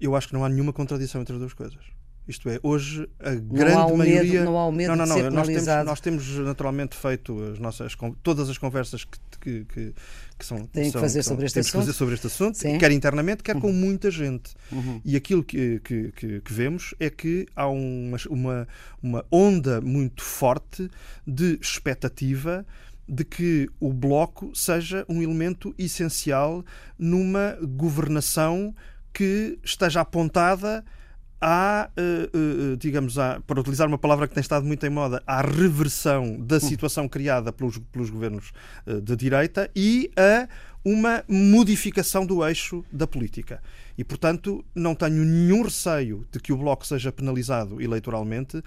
eu 0.00 0.14
acho 0.16 0.28
que 0.28 0.34
não 0.34 0.44
há 0.44 0.48
nenhuma 0.48 0.72
contradição 0.72 1.20
entre 1.20 1.34
as 1.34 1.38
duas 1.38 1.52
coisas. 1.52 1.99
Isto 2.30 2.48
é, 2.48 2.60
hoje 2.62 3.08
a 3.18 3.32
não 3.32 3.40
grande 3.40 3.92
maioria. 3.92 4.32
Medo, 4.32 4.44
não 4.44 4.56
há 4.56 4.66
o 4.66 4.72
medo 4.72 4.88
não, 4.94 4.96
não, 5.04 5.06
não, 5.06 5.16
de 5.16 5.22
ser 5.22 5.30
nós 5.32 5.46
temos, 5.48 5.66
nós 5.84 6.00
temos 6.00 6.38
naturalmente 6.38 6.96
feito 6.96 7.42
as 7.52 7.58
nossas, 7.58 7.96
todas 8.22 8.48
as 8.48 8.56
conversas 8.56 9.04
que, 9.04 9.18
que, 9.40 9.64
que, 9.64 9.94
que 10.38 10.46
são. 10.46 10.64
Tem 10.66 10.84
que, 10.84 10.90
são, 10.92 11.00
fazer, 11.00 11.24
sobre 11.24 11.46
este 11.46 11.58
assunto. 11.58 11.80
fazer 11.80 11.92
sobre 11.92 12.14
este 12.14 12.26
assunto, 12.28 12.56
Sim. 12.56 12.78
quer 12.78 12.92
internamente, 12.92 13.42
quer 13.42 13.56
uhum. 13.56 13.62
com 13.62 13.72
muita 13.72 14.12
gente. 14.12 14.52
Uhum. 14.70 15.00
E 15.04 15.16
aquilo 15.16 15.42
que, 15.42 15.80
que, 15.80 16.12
que, 16.12 16.40
que, 16.40 16.52
vemos 16.52 16.94
é 17.00 17.10
que 17.10 17.46
há 17.56 17.66
uma, 17.66 18.16
uma, 18.28 18.68
uma 19.02 19.26
onda 19.28 19.80
muito 19.80 20.22
forte 20.22 20.88
de 21.26 21.58
expectativa 21.60 22.64
de 23.08 23.24
que 23.24 23.68
o 23.80 23.92
Bloco 23.92 24.52
seja 24.54 25.04
um 25.08 25.20
elemento 25.20 25.74
essencial 25.76 26.64
numa 26.96 27.58
governação 27.60 28.72
que 29.12 29.58
esteja 29.64 30.02
apontada 30.02 30.84
há, 31.40 31.90
uh, 31.96 32.72
uh, 32.72 32.76
digamos, 32.76 33.18
há, 33.18 33.40
para 33.46 33.60
utilizar 33.60 33.88
uma 33.88 33.98
palavra 33.98 34.28
que 34.28 34.34
tem 34.34 34.40
estado 34.40 34.66
muito 34.66 34.84
em 34.84 34.90
moda, 34.90 35.22
há 35.26 35.40
reversão 35.40 36.38
da 36.38 36.56
hum. 36.56 36.60
situação 36.60 37.08
criada 37.08 37.52
pelos, 37.52 37.78
pelos 37.90 38.10
governos 38.10 38.52
de 39.02 39.16
direita 39.16 39.70
e 39.74 40.10
a 40.16 40.48
uma 40.84 41.22
modificação 41.28 42.24
do 42.24 42.46
eixo 42.46 42.84
da 42.90 43.06
política. 43.06 43.62
E, 43.98 44.04
portanto, 44.04 44.64
não 44.74 44.94
tenho 44.94 45.24
nenhum 45.24 45.62
receio 45.62 46.26
de 46.32 46.40
que 46.40 46.52
o 46.52 46.56
Bloco 46.56 46.86
seja 46.86 47.12
penalizado 47.12 47.80
eleitoralmente 47.82 48.62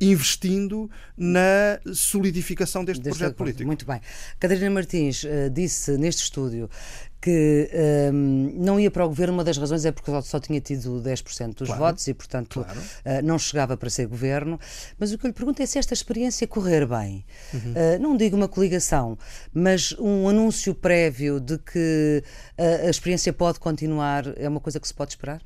investindo 0.00 0.90
na 1.16 1.78
solidificação 1.92 2.84
deste, 2.84 3.02
deste 3.02 3.18
projeto 3.18 3.36
político. 3.36 3.66
Muito 3.66 3.86
bem. 3.86 4.00
Catarina 4.38 4.70
Martins 4.70 5.24
uh, 5.24 5.50
disse 5.50 5.96
neste 5.96 6.22
estúdio 6.22 6.68
que 7.20 7.70
um, 8.12 8.52
não 8.54 8.78
ia 8.78 8.90
para 8.90 9.02
o 9.02 9.08
governo, 9.08 9.32
uma 9.32 9.44
das 9.44 9.56
razões 9.56 9.86
é 9.86 9.92
porque 9.92 10.10
só 10.22 10.38
tinha 10.38 10.60
tido 10.60 11.00
10% 11.02 11.54
dos 11.54 11.68
claro, 11.68 11.82
votos 11.82 12.06
e, 12.06 12.12
portanto, 12.12 12.62
claro. 12.62 12.78
uh, 12.78 13.22
não 13.24 13.38
chegava 13.38 13.78
para 13.78 13.88
ser 13.88 14.06
governo. 14.06 14.60
Mas 14.98 15.10
o 15.10 15.16
que 15.16 15.24
eu 15.24 15.28
lhe 15.28 15.34
pergunto 15.34 15.62
é 15.62 15.64
se 15.64 15.78
esta 15.78 15.94
experiência 15.94 16.46
correr 16.46 16.86
bem, 16.86 17.24
uhum. 17.54 17.60
uh, 17.60 17.98
não 17.98 18.14
digo 18.14 18.36
uma 18.36 18.46
coligação, 18.48 19.16
mas 19.54 19.92
um 19.98 20.28
anúncio 20.28 20.74
prévio 20.74 21.40
de 21.40 21.56
que 21.56 22.22
a 22.58 22.90
experiência 22.90 23.32
pode 23.32 23.58
continuar, 23.58 24.24
é 24.36 24.46
uma 24.46 24.60
coisa 24.60 24.78
que 24.78 24.86
se 24.86 24.92
pode 24.92 25.12
esperar? 25.12 25.40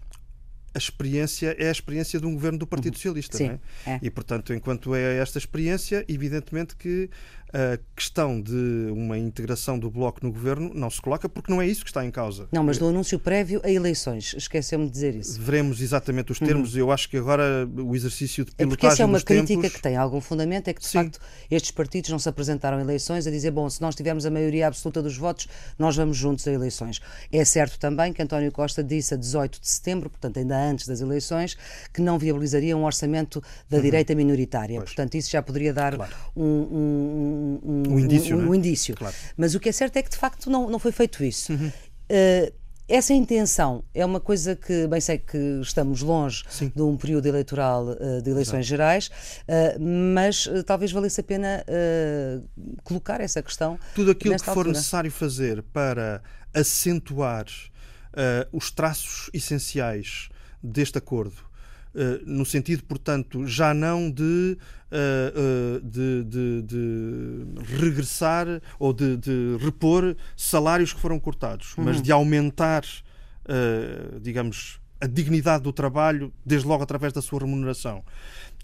A 0.74 0.78
experiência 0.78 1.56
é 1.58 1.68
a 1.68 1.72
experiência 1.72 2.20
de 2.20 2.26
um 2.26 2.34
governo 2.34 2.58
do 2.58 2.66
Partido 2.66 2.92
uhum. 2.92 2.98
Socialista. 2.98 3.36
Sim, 3.36 3.58
é? 3.86 3.90
É. 3.92 4.00
E, 4.02 4.10
portanto, 4.10 4.52
enquanto 4.52 4.94
é 4.94 5.18
esta 5.18 5.38
experiência, 5.38 6.04
evidentemente 6.08 6.76
que 6.76 7.10
a 7.52 7.78
questão 7.94 8.40
de 8.40 8.90
uma 8.92 9.18
integração 9.18 9.78
do 9.78 9.90
Bloco 9.90 10.20
no 10.22 10.32
governo 10.32 10.70
não 10.74 10.90
se 10.90 11.00
coloca 11.00 11.28
porque 11.28 11.52
não 11.52 11.60
é 11.60 11.66
isso 11.66 11.82
que 11.82 11.90
está 11.90 12.04
em 12.04 12.10
causa. 12.10 12.48
Não, 12.52 12.62
mas 12.62 12.78
no 12.78 12.88
anúncio 12.88 13.18
prévio 13.18 13.60
a 13.64 13.70
eleições, 13.70 14.34
esqueceu-me 14.36 14.86
de 14.86 14.92
dizer 14.92 15.14
isso. 15.14 15.40
Veremos 15.40 15.80
exatamente 15.80 16.32
os 16.32 16.38
termos. 16.38 16.74
Uhum. 16.74 16.80
Eu 16.80 16.92
acho 16.92 17.08
que 17.08 17.16
agora 17.16 17.68
o 17.76 17.94
exercício 17.94 18.44
de 18.44 18.52
pilotagem 18.52 18.66
É 18.66 18.76
porque 18.76 18.86
essa 18.86 19.02
é 19.02 19.06
uma 19.06 19.20
crítica 19.20 19.62
tempos... 19.62 19.76
que 19.76 19.82
tem 19.82 19.96
algum 19.96 20.20
fundamento, 20.20 20.68
é 20.68 20.74
que 20.74 20.80
de 20.80 20.86
Sim. 20.86 20.98
facto 20.98 21.20
estes 21.50 21.70
partidos 21.70 22.10
não 22.10 22.18
se 22.18 22.28
apresentaram 22.28 22.78
a 22.78 22.80
eleições 22.80 23.26
a 23.26 23.30
dizer, 23.30 23.50
bom, 23.50 23.68
se 23.68 23.80
nós 23.80 23.94
tivermos 23.94 24.26
a 24.26 24.30
maioria 24.30 24.66
absoluta 24.68 25.02
dos 25.02 25.16
votos, 25.16 25.48
nós 25.78 25.96
vamos 25.96 26.16
juntos 26.16 26.46
a 26.46 26.52
eleições. 26.52 27.00
É 27.32 27.44
certo 27.44 27.78
também 27.78 28.12
que 28.12 28.22
António 28.22 28.52
Costa 28.52 28.82
disse 28.82 29.14
a 29.14 29.16
18 29.16 29.60
de 29.60 29.68
setembro, 29.68 30.10
portanto 30.10 30.38
ainda 30.38 30.56
antes 30.56 30.86
das 30.86 31.00
eleições, 31.00 31.56
que 31.92 32.00
não 32.00 32.18
viabilizaria 32.18 32.76
um 32.76 32.84
orçamento 32.84 33.42
da 33.68 33.76
uhum. 33.76 33.82
direita 33.82 34.14
minoritária. 34.14 34.76
Pois. 34.78 34.90
Portanto, 34.90 35.14
isso 35.14 35.30
já 35.30 35.42
poderia 35.42 35.72
dar 35.72 35.94
claro. 35.96 36.12
um, 36.36 36.42
um, 36.42 37.37
um, 37.38 37.82
um 37.88 37.98
indício. 37.98 38.36
Um, 38.36 38.48
um 38.48 38.54
é? 38.54 38.56
indício. 38.56 38.94
Claro. 38.94 39.14
Mas 39.36 39.54
o 39.54 39.60
que 39.60 39.68
é 39.68 39.72
certo 39.72 39.96
é 39.96 40.02
que 40.02 40.10
de 40.10 40.16
facto 40.16 40.50
não, 40.50 40.68
não 40.68 40.78
foi 40.78 40.92
feito 40.92 41.22
isso. 41.22 41.52
Uhum. 41.52 41.68
Uh, 41.68 42.52
essa 42.88 43.12
intenção 43.12 43.84
é 43.94 44.02
uma 44.04 44.18
coisa 44.18 44.56
que, 44.56 44.86
bem 44.86 44.98
sei 44.98 45.18
que 45.18 45.36
estamos 45.60 46.00
longe 46.00 46.42
Sim. 46.48 46.72
de 46.74 46.80
um 46.80 46.96
período 46.96 47.26
eleitoral 47.26 47.88
uh, 47.88 48.22
de 48.22 48.30
eleições 48.30 48.60
Exato. 48.60 48.68
gerais, 48.68 49.06
uh, 49.08 49.78
mas 49.78 50.46
uh, 50.46 50.64
talvez 50.64 50.90
valesse 50.90 51.20
a 51.20 51.24
pena 51.24 51.64
colocar 52.82 53.20
essa 53.20 53.42
questão. 53.42 53.78
Tudo 53.94 54.12
aquilo 54.12 54.34
que 54.36 54.44
for 54.44 54.50
altura. 54.50 54.70
necessário 54.70 55.10
fazer 55.10 55.62
para 55.62 56.22
acentuar 56.54 57.44
os 58.52 58.70
traços 58.70 59.28
essenciais 59.34 60.30
deste 60.62 60.96
acordo 60.96 61.47
no 62.26 62.44
sentido, 62.44 62.82
portanto, 62.84 63.46
já 63.46 63.74
não 63.74 64.10
de, 64.10 64.56
uh, 64.92 65.80
de, 65.80 66.24
de, 66.24 66.62
de, 66.62 67.76
regressar 67.76 68.46
ou 68.78 68.92
de, 68.92 69.16
de, 69.16 69.56
repor 69.60 70.16
salários 70.36 70.92
que 70.92 71.00
foram 71.00 71.18
cortados, 71.18 71.76
uhum. 71.76 71.84
mas 71.84 72.00
de 72.00 72.12
aumentar, 72.12 72.84
digamos, 74.20 74.80
a 75.00 75.06
dignidade 75.06 75.64
do 75.64 75.72
trabalho, 75.72 76.32
desde 76.44 76.66
logo 76.66 76.82
através 76.82 77.12
da 77.12 77.22
sua 77.22 77.40
remuneração 77.40 78.04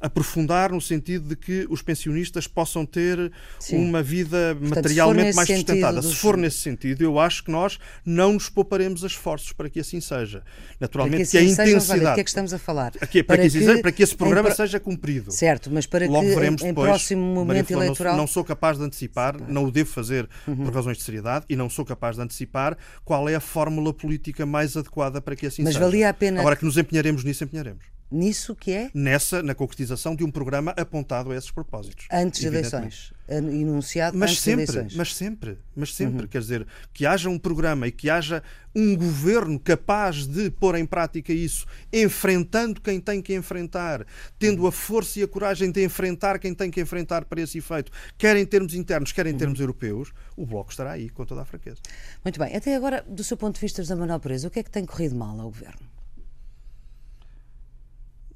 aprofundar 0.05 0.71
no 0.71 0.83
sentido 0.83 1.29
de 1.31 1.35
que 1.35 1.67
os 1.71 1.81
pensionistas 1.81 2.47
possam 2.47 2.85
ter 2.85 3.33
Sim. 3.59 3.79
uma 3.79 4.03
vida 4.03 4.55
Portanto, 4.55 4.77
materialmente 4.77 5.31
se 5.31 5.37
mais 5.37 5.49
sustentada. 5.49 6.01
Dos... 6.03 6.11
Se 6.11 6.17
for 6.17 6.37
nesse 6.37 6.59
sentido, 6.59 7.03
eu 7.03 7.19
acho 7.19 7.43
que 7.43 7.51
nós 7.51 7.79
não 8.05 8.35
nos 8.35 8.51
pouparemos 8.51 9.03
esforços 9.03 9.53
para 9.53 9.71
que 9.71 9.81
assim 9.81 10.03
seja. 10.03 10.43
Naturalmente, 10.79 11.23
assim 11.23 11.31
que 11.31 11.39
a 11.39 11.43
intensidade. 11.43 12.01
Seja, 12.01 12.15
que 12.15 12.21
é 12.21 12.25
que 12.25 12.31
estamos 12.31 12.53
a 12.53 12.59
falar? 12.59 12.93
Aqui, 13.01 13.23
para, 13.23 13.39
para, 13.39 13.49
que, 13.49 13.59
que, 13.59 13.79
para 13.81 13.93
que 13.93 14.03
esse 14.03 14.15
programa 14.15 14.49
pro... 14.49 14.57
seja 14.57 14.79
cumprido. 14.79 15.33
Certo, 15.33 15.71
mas 15.73 15.87
para 15.87 16.07
Logo 16.07 16.21
que 16.21 16.35
veremos 16.35 16.63
em, 16.63 16.67
depois, 16.67 16.89
próximo 16.91 17.23
momento 17.23 17.71
eleitoral. 17.71 18.13
Não, 18.13 18.21
não, 18.21 18.27
sou 18.27 18.45
capaz 18.45 18.77
de 18.77 18.85
antecipar, 18.85 19.37
não 19.49 19.65
o 19.65 19.71
devo 19.71 19.89
fazer 19.89 20.29
uhum. 20.47 20.57
por 20.57 20.75
razões 20.75 20.99
de 20.99 21.03
seriedade 21.03 21.47
e 21.49 21.57
não 21.57 21.71
sou 21.71 21.85
capaz 21.85 22.17
de 22.17 22.23
antecipar 22.23 22.77
qual 23.07 23.27
é 23.27 23.35
a 23.35 23.41
fórmula 23.41 23.95
política 23.95 24.45
mais 24.45 24.77
adequada 24.77 25.23
para 25.23 25.35
que 25.35 25.47
assim 25.47 25.63
mas 25.63 25.73
seja. 25.73 25.81
Mas 25.83 25.93
valia 25.93 26.11
a 26.11 26.15
pena. 26.15 26.41
Agora 26.41 26.57
que 26.57 26.65
nos 26.67 26.77
empenharemos 26.77 27.25
nisso, 27.25 27.43
empenharemos. 27.43 27.95
Nisso 28.11 28.55
que 28.55 28.71
é? 28.71 28.91
Nessa, 28.95 29.43
na 29.43 29.55
concretização 29.55 30.15
de 30.15 30.23
um 30.25 30.31
programa 30.31 30.73
apontado 30.77 31.33
a 31.33 31.37
esses 31.37 31.51
propósitos. 31.51 32.07
Antes 32.13 32.41
de 32.41 32.47
eleições. 32.47 33.13
Enunciado 33.27 34.17
mas 34.19 34.33
antes 34.33 34.43
sempre, 34.43 34.67
de 34.67 34.73
eleições. 34.73 34.97
Mas 34.97 35.15
sempre, 35.15 35.59
mas 35.75 35.95
sempre. 35.95 36.23
Uhum. 36.23 36.29
Quer 36.29 36.41
dizer, 36.41 36.67
que 36.93 37.07
haja 37.07 37.31
um 37.31 37.39
programa 37.39 37.87
e 37.89 37.93
que 37.93 38.11
haja 38.11 38.43
um 38.75 38.95
governo 38.97 39.59
capaz 39.59 40.27
de 40.27 40.51
pôr 40.51 40.77
em 40.77 40.85
prática 40.85 41.33
isso, 41.33 41.67
enfrentando 41.93 42.81
quem 42.81 43.01
tem 43.01 43.23
que 43.23 43.35
enfrentar, 43.35 44.05
tendo 44.39 44.67
a 44.67 44.73
força 44.73 45.21
e 45.21 45.23
a 45.23 45.29
coragem 45.29 45.71
de 45.71 45.83
enfrentar 45.85 46.39
quem 46.39 46.55
tem 46.55 46.71
que 46.71 46.81
enfrentar 46.81 47.25
para 47.25 47.41
esse 47.41 47.59
efeito, 47.59 47.91
quer 48.19 48.37
em 48.37 48.45
termos 48.45 48.75
internos, 48.75 49.13
quer 49.13 49.27
em 49.27 49.33
uhum. 49.33 49.39
termos 49.39 49.61
europeus, 49.61 50.13
o 50.37 50.45
Bloco 50.45 50.71
estará 50.71 50.93
aí, 50.93 51.09
com 51.09 51.25
toda 51.25 51.43
a 51.43 51.45
franqueza. 51.45 51.79
Muito 52.23 52.39
bem. 52.39 52.55
Até 52.55 52.77
agora, 52.77 53.05
do 53.09 53.25
seu 53.25 53.37
ponto 53.37 53.55
de 53.55 53.61
vista, 53.61 53.83
José 53.83 53.95
Manuel 53.95 54.21
Perez, 54.21 54.45
o 54.45 54.51
que 54.51 54.59
é 54.59 54.63
que 54.63 54.71
tem 54.71 54.85
corrido 54.85 55.15
mal 55.15 55.41
ao 55.41 55.51
governo? 55.51 55.94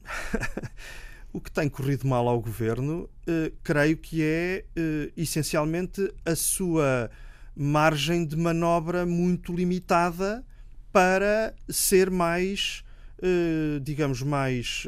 o 1.33 1.41
que 1.41 1.51
tem 1.51 1.69
corrido 1.69 2.07
mal 2.07 2.27
ao 2.29 2.41
governo, 2.41 3.09
eh, 3.27 3.53
creio 3.63 3.97
que 3.97 4.23
é 4.23 4.65
eh, 4.75 5.13
essencialmente 5.17 6.13
a 6.25 6.35
sua 6.35 7.11
margem 7.55 8.25
de 8.25 8.37
manobra 8.37 9.05
muito 9.05 9.53
limitada 9.53 10.45
para 10.93 11.55
ser 11.69 12.11
mais, 12.11 12.83
eh, 13.23 13.81
digamos, 13.83 14.23
mais 14.23 14.85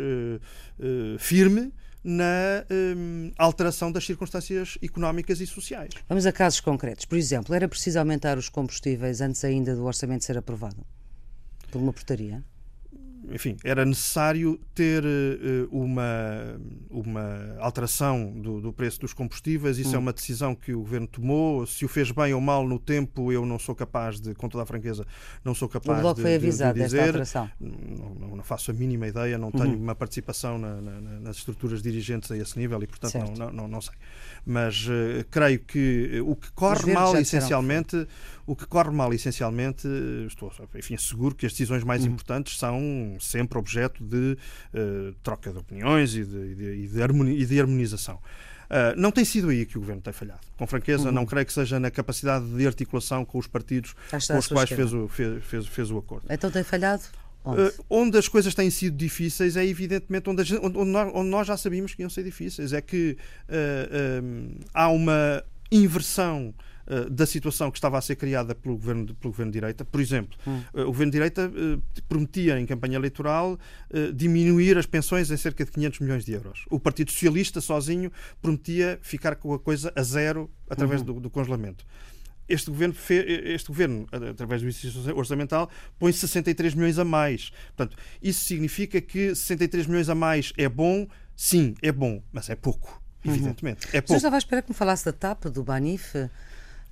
firme 1.18 1.72
na 2.02 2.64
alteração 3.36 3.92
das 3.92 4.06
circunstâncias 4.06 4.78
económicas 4.80 5.40
e 5.40 5.46
sociais. 5.46 5.90
Vamos 6.08 6.24
a 6.24 6.32
casos 6.32 6.60
concretos. 6.60 7.04
Por 7.04 7.18
exemplo, 7.18 7.54
era 7.54 7.68
preciso 7.68 7.98
aumentar 7.98 8.38
os 8.38 8.48
combustíveis 8.48 9.20
antes 9.20 9.44
ainda 9.44 9.76
do 9.76 9.84
orçamento 9.84 10.24
ser 10.24 10.38
aprovado? 10.38 10.86
Por 11.70 11.82
uma 11.82 11.92
portaria? 11.92 12.42
Enfim, 13.28 13.56
era 13.62 13.84
necessário 13.84 14.58
ter 14.74 15.04
uh, 15.04 15.68
uma, 15.70 16.60
uma 16.88 17.56
alteração 17.58 18.32
do, 18.32 18.60
do, 18.60 18.72
preço 18.72 19.00
dos 19.00 19.12
combustíveis. 19.12 19.78
Isso 19.78 19.90
é 19.90 19.92
hum. 19.92 19.96
é 19.96 19.98
uma 19.98 20.12
decisão 20.12 20.54
que 20.54 20.72
o 20.72 20.80
governo 20.80 21.06
tomou. 21.06 21.66
Se 21.66 21.84
o 21.84 21.88
fez 21.88 22.10
bem 22.10 22.32
ou 22.32 22.40
mal 22.40 22.66
no 22.66 22.78
tempo, 22.78 23.30
eu 23.30 23.44
não 23.44 23.58
sou 23.58 23.74
capaz 23.74 24.20
de, 24.20 24.34
com 24.34 24.48
toda 24.48 24.64
a 24.64 24.66
franqueza, 24.66 25.06
não 25.44 25.54
sou 25.54 25.68
capaz 25.68 25.98
o 25.98 26.02
Bloco 26.02 26.16
de, 26.16 26.22
foi 26.22 26.34
avisado 26.34 26.74
de, 26.74 26.80
de 26.80 26.86
dizer. 26.86 27.00
alteração. 27.00 27.50
Não, 27.60 28.36
não, 28.36 28.42
faço 28.42 28.70
a 28.70 28.74
mínima 28.74 29.06
ideia, 29.06 29.36
não 29.36 29.50
tenho 29.50 29.74
uhum. 29.74 29.82
uma 29.82 29.94
participação 29.94 30.58
na, 30.58 30.80
na, 30.80 31.00
nas 31.20 31.36
estruturas 31.36 31.82
dirigentes 31.82 32.30
a 32.30 32.36
esse 32.36 32.58
nível 32.58 32.82
e, 32.82 32.86
portanto, 32.86 33.14
não, 33.38 33.50
não, 33.50 33.68
não, 33.68 33.80
sei. 33.80 33.94
Mas 34.46 34.86
uh, 34.86 35.24
creio 35.30 35.60
que 35.60 36.20
o 36.24 36.34
que 36.34 36.50
corre 36.52 36.92
mal, 36.92 37.16
essencialmente, 37.16 38.06
o 38.50 38.56
que 38.56 38.66
corre 38.66 38.90
mal, 38.90 39.14
essencialmente, 39.14 39.86
estou 40.26 40.50
enfim, 40.74 40.96
seguro 40.96 41.36
que 41.36 41.46
as 41.46 41.52
decisões 41.52 41.84
mais 41.84 42.02
uhum. 42.02 42.08
importantes 42.08 42.58
são 42.58 43.16
sempre 43.20 43.56
objeto 43.56 44.02
de 44.02 44.36
uh, 44.74 45.14
troca 45.22 45.52
de 45.52 45.58
opiniões 45.58 46.16
e 46.16 46.24
de, 46.24 46.36
e 46.36 46.88
de, 46.88 47.32
e 47.38 47.46
de 47.46 47.60
harmonização. 47.60 48.16
Uh, 48.16 48.96
não 48.96 49.12
tem 49.12 49.24
sido 49.24 49.50
aí 49.50 49.64
que 49.64 49.78
o 49.78 49.80
governo 49.80 50.02
tem 50.02 50.12
falhado. 50.12 50.40
Com 50.58 50.66
franqueza, 50.66 51.06
uhum. 51.06 51.14
não 51.14 51.26
creio 51.26 51.46
que 51.46 51.52
seja 51.52 51.78
na 51.78 51.92
capacidade 51.92 52.44
de 52.44 52.66
articulação 52.66 53.24
com 53.24 53.38
os 53.38 53.46
partidos 53.46 53.94
com 54.10 54.38
os 54.38 54.48
quais 54.48 54.68
fez 54.68 54.92
o, 54.92 55.06
fez, 55.06 55.44
fez, 55.44 55.66
fez 55.68 55.90
o 55.92 55.98
acordo. 55.98 56.26
Então 56.28 56.50
tem 56.50 56.64
falhado? 56.64 57.04
Onde? 57.44 57.62
Uh, 57.62 57.84
onde? 57.88 58.18
as 58.18 58.26
coisas 58.26 58.52
têm 58.52 58.68
sido 58.68 58.96
difíceis 58.96 59.56
é 59.56 59.64
evidentemente 59.64 60.28
onde, 60.28 60.42
gente, 60.42 60.66
onde, 60.66 60.90
nós, 60.90 61.12
onde, 61.14 61.30
nós, 61.30 61.46
já 61.46 61.56
sabíamos 61.56 61.94
que 61.94 62.02
iam 62.02 62.10
ser 62.10 62.24
difíceis. 62.24 62.72
É 62.72 62.80
que 62.80 63.16
uh, 63.48 64.60
há 64.74 64.88
uma 64.88 65.44
inversão 65.70 66.52
eh, 66.90 67.08
da 67.08 67.24
situação 67.24 67.70
que 67.70 67.78
estava 67.78 67.96
a 67.96 68.00
ser 68.00 68.16
criada 68.16 68.52
pelo 68.52 68.74
governo, 68.76 69.06
de, 69.06 69.14
pelo 69.14 69.30
governo 69.30 69.52
de 69.52 69.60
direita. 69.60 69.84
Por 69.84 70.00
exemplo, 70.00 70.36
hum. 70.44 70.60
Eh, 70.74 70.82
o 70.82 70.86
governo 70.86 71.12
de 71.12 71.18
direita 71.18 71.48
uh, 71.48 72.02
prometia 72.08 72.58
em 72.58 72.66
campanha 72.66 72.96
eleitoral 72.96 73.56
diminuir 74.12 74.76
as 74.76 74.86
pensões 74.86 75.30
em 75.30 75.36
cerca 75.36 75.64
de 75.64 75.70
500 75.70 76.00
milhões 76.00 76.24
de 76.24 76.32
euros. 76.32 76.64
O 76.68 76.80
Partido 76.80 77.12
Socialista 77.12 77.60
sozinho 77.60 78.10
prometia 78.42 78.98
ficar 79.02 79.36
com 79.36 79.54
a 79.54 79.58
coisa 79.58 79.92
a 79.94 80.02
zero 80.02 80.50
através 80.68 81.00
uhum. 81.02 81.14
do, 81.14 81.20
do 81.20 81.30
congelamento 81.30 81.84
este 82.48 82.68
governo, 82.68 82.96
este 83.08 83.68
governo, 83.68 84.06
através 84.10 84.60
do 84.60 84.68
exercício 84.68 85.16
orçamental, 85.16 85.70
põe 86.00 86.12
63 86.12 86.74
milhões 86.74 86.98
a 86.98 87.04
mais. 87.04 87.52
Portanto, 87.76 87.96
isso 88.20 88.44
significa 88.44 89.00
que 89.00 89.32
63 89.32 89.86
milhões 89.86 90.08
a 90.08 90.16
mais 90.16 90.52
é 90.58 90.68
bom? 90.68 91.06
Sim, 91.36 91.74
é 91.80 91.92
bom, 91.92 92.20
mas 92.32 92.50
é 92.50 92.56
pouco, 92.56 93.00
uhum. 93.24 93.32
evidentemente. 93.32 93.86
Uhum. 93.86 93.90
É 93.92 94.00
pouco. 94.00 94.08
Você 94.08 94.16
estava 94.16 94.34
a 94.34 94.38
esperar 94.38 94.62
que 94.62 94.70
me 94.70 94.74
falasse 94.74 95.04
da 95.04 95.12
TAP, 95.12 95.44
do 95.44 95.62
Banif? 95.62 96.16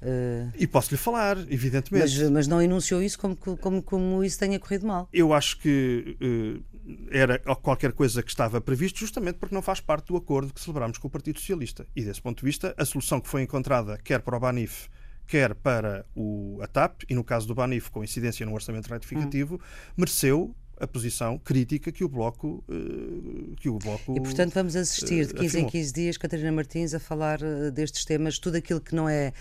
Uh, 0.00 0.52
e 0.56 0.66
posso-lhe 0.66 0.96
falar, 0.96 1.36
evidentemente. 1.50 2.18
Mas, 2.18 2.30
mas, 2.30 2.46
não 2.46 2.62
enunciou 2.62 3.02
isso 3.02 3.18
como, 3.18 3.36
como, 3.36 3.82
como 3.82 4.24
isso 4.24 4.38
tenha 4.38 4.58
corrido 4.58 4.86
mal. 4.86 5.08
Eu 5.12 5.32
acho 5.32 5.58
que 5.58 6.16
uh, 6.22 7.08
era 7.10 7.38
qualquer 7.56 7.92
coisa 7.92 8.22
que 8.22 8.30
estava 8.30 8.60
previsto, 8.60 8.98
justamente 8.98 9.36
porque 9.36 9.54
não 9.54 9.62
faz 9.62 9.80
parte 9.80 10.06
do 10.06 10.16
acordo 10.16 10.52
que 10.52 10.60
celebramos 10.60 10.98
com 10.98 11.08
o 11.08 11.10
Partido 11.10 11.38
Socialista. 11.38 11.86
E 11.96 12.02
desse 12.04 12.22
ponto 12.22 12.38
de 12.38 12.44
vista, 12.44 12.74
a 12.76 12.84
solução 12.84 13.20
que 13.20 13.28
foi 13.28 13.42
encontrada, 13.42 13.98
quer 13.98 14.20
para 14.20 14.36
o 14.36 14.40
Banif, 14.40 14.88
quer 15.26 15.54
para 15.54 16.06
o, 16.14 16.58
a 16.62 16.66
TAP, 16.66 17.02
e 17.08 17.14
no 17.14 17.24
caso 17.24 17.46
do 17.46 17.54
Banif, 17.54 17.90
com 17.90 18.02
incidência 18.02 18.46
no 18.46 18.54
orçamento 18.54 18.88
retificativo, 18.88 19.56
hum. 19.56 19.58
mereceu 19.96 20.54
a 20.80 20.86
posição 20.86 21.38
crítica 21.38 21.90
que 21.90 22.04
o 22.04 22.08
Bloco 22.08 22.64
eh, 22.68 23.54
que 23.56 23.68
o 23.68 23.78
bloco 23.78 24.16
E 24.16 24.20
portanto 24.20 24.54
vamos 24.54 24.76
assistir 24.76 25.26
de 25.26 25.34
15 25.34 25.44
eh, 25.44 25.46
afirmou. 25.46 25.68
em 25.68 25.70
15 25.70 25.92
dias 25.92 26.16
Catarina 26.16 26.52
Martins 26.52 26.94
a 26.94 27.00
falar 27.00 27.40
eh, 27.42 27.70
destes 27.70 28.04
temas, 28.04 28.38
tudo 28.38 28.56
aquilo 28.56 28.80
que 28.80 28.94
não 28.94 29.08
é 29.08 29.32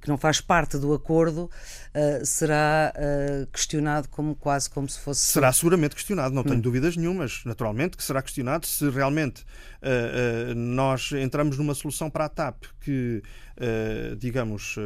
que 0.00 0.08
não 0.08 0.16
faz 0.16 0.40
parte 0.40 0.78
do 0.78 0.92
acordo 0.92 1.50
será 2.24 2.92
questionado 3.52 4.08
como 4.08 4.34
quase 4.34 4.68
como 4.70 4.88
se 4.88 4.98
fosse 4.98 5.20
Será 5.20 5.52
seguramente 5.52 5.94
questionado, 5.94 6.34
não 6.34 6.42
tenho 6.42 6.56
hum. 6.56 6.60
dúvidas 6.60 6.96
nenhumas, 6.96 7.42
naturalmente 7.44 7.96
que 7.96 8.02
será 8.02 8.22
questionado 8.22 8.66
se 8.66 8.88
realmente 8.90 9.44
nós 10.56 11.12
entramos 11.12 11.58
numa 11.58 11.74
solução 11.74 12.10
para 12.10 12.26
a 12.26 12.28
TAP 12.28 12.64
que 12.80 13.22
digamos 14.18 14.76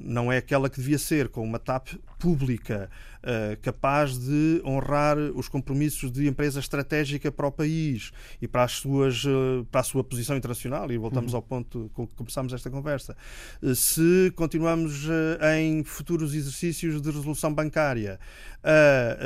não 0.00 0.32
é 0.32 0.38
aquela 0.38 0.70
que 0.70 0.78
devia 0.80 0.98
ser 0.98 1.28
com 1.28 1.42
uma 1.42 1.58
TAP 1.58 1.88
pública 2.24 2.88
uh, 3.18 3.60
capaz 3.60 4.16
de 4.16 4.62
honrar 4.64 5.18
os 5.18 5.46
compromissos 5.46 6.10
de 6.10 6.26
empresa 6.26 6.58
estratégica 6.58 7.30
para 7.30 7.46
o 7.46 7.52
país 7.52 8.12
e 8.40 8.48
para, 8.48 8.64
as 8.64 8.72
suas, 8.72 9.24
uh, 9.26 9.66
para 9.70 9.82
a 9.82 9.84
sua 9.84 10.02
posição 10.02 10.34
internacional, 10.34 10.90
e 10.90 10.96
voltamos 10.96 11.32
uhum. 11.32 11.36
ao 11.36 11.42
ponto 11.42 11.90
com 11.92 12.06
que 12.06 12.14
começámos 12.14 12.54
esta 12.54 12.70
conversa, 12.70 13.14
uh, 13.62 13.74
se 13.74 14.32
continuamos 14.34 15.06
em 15.58 15.84
futuros 15.84 16.34
exercícios 16.34 17.02
de 17.02 17.10
resolução 17.10 17.52
bancária 17.52 18.18
a, 18.62 19.16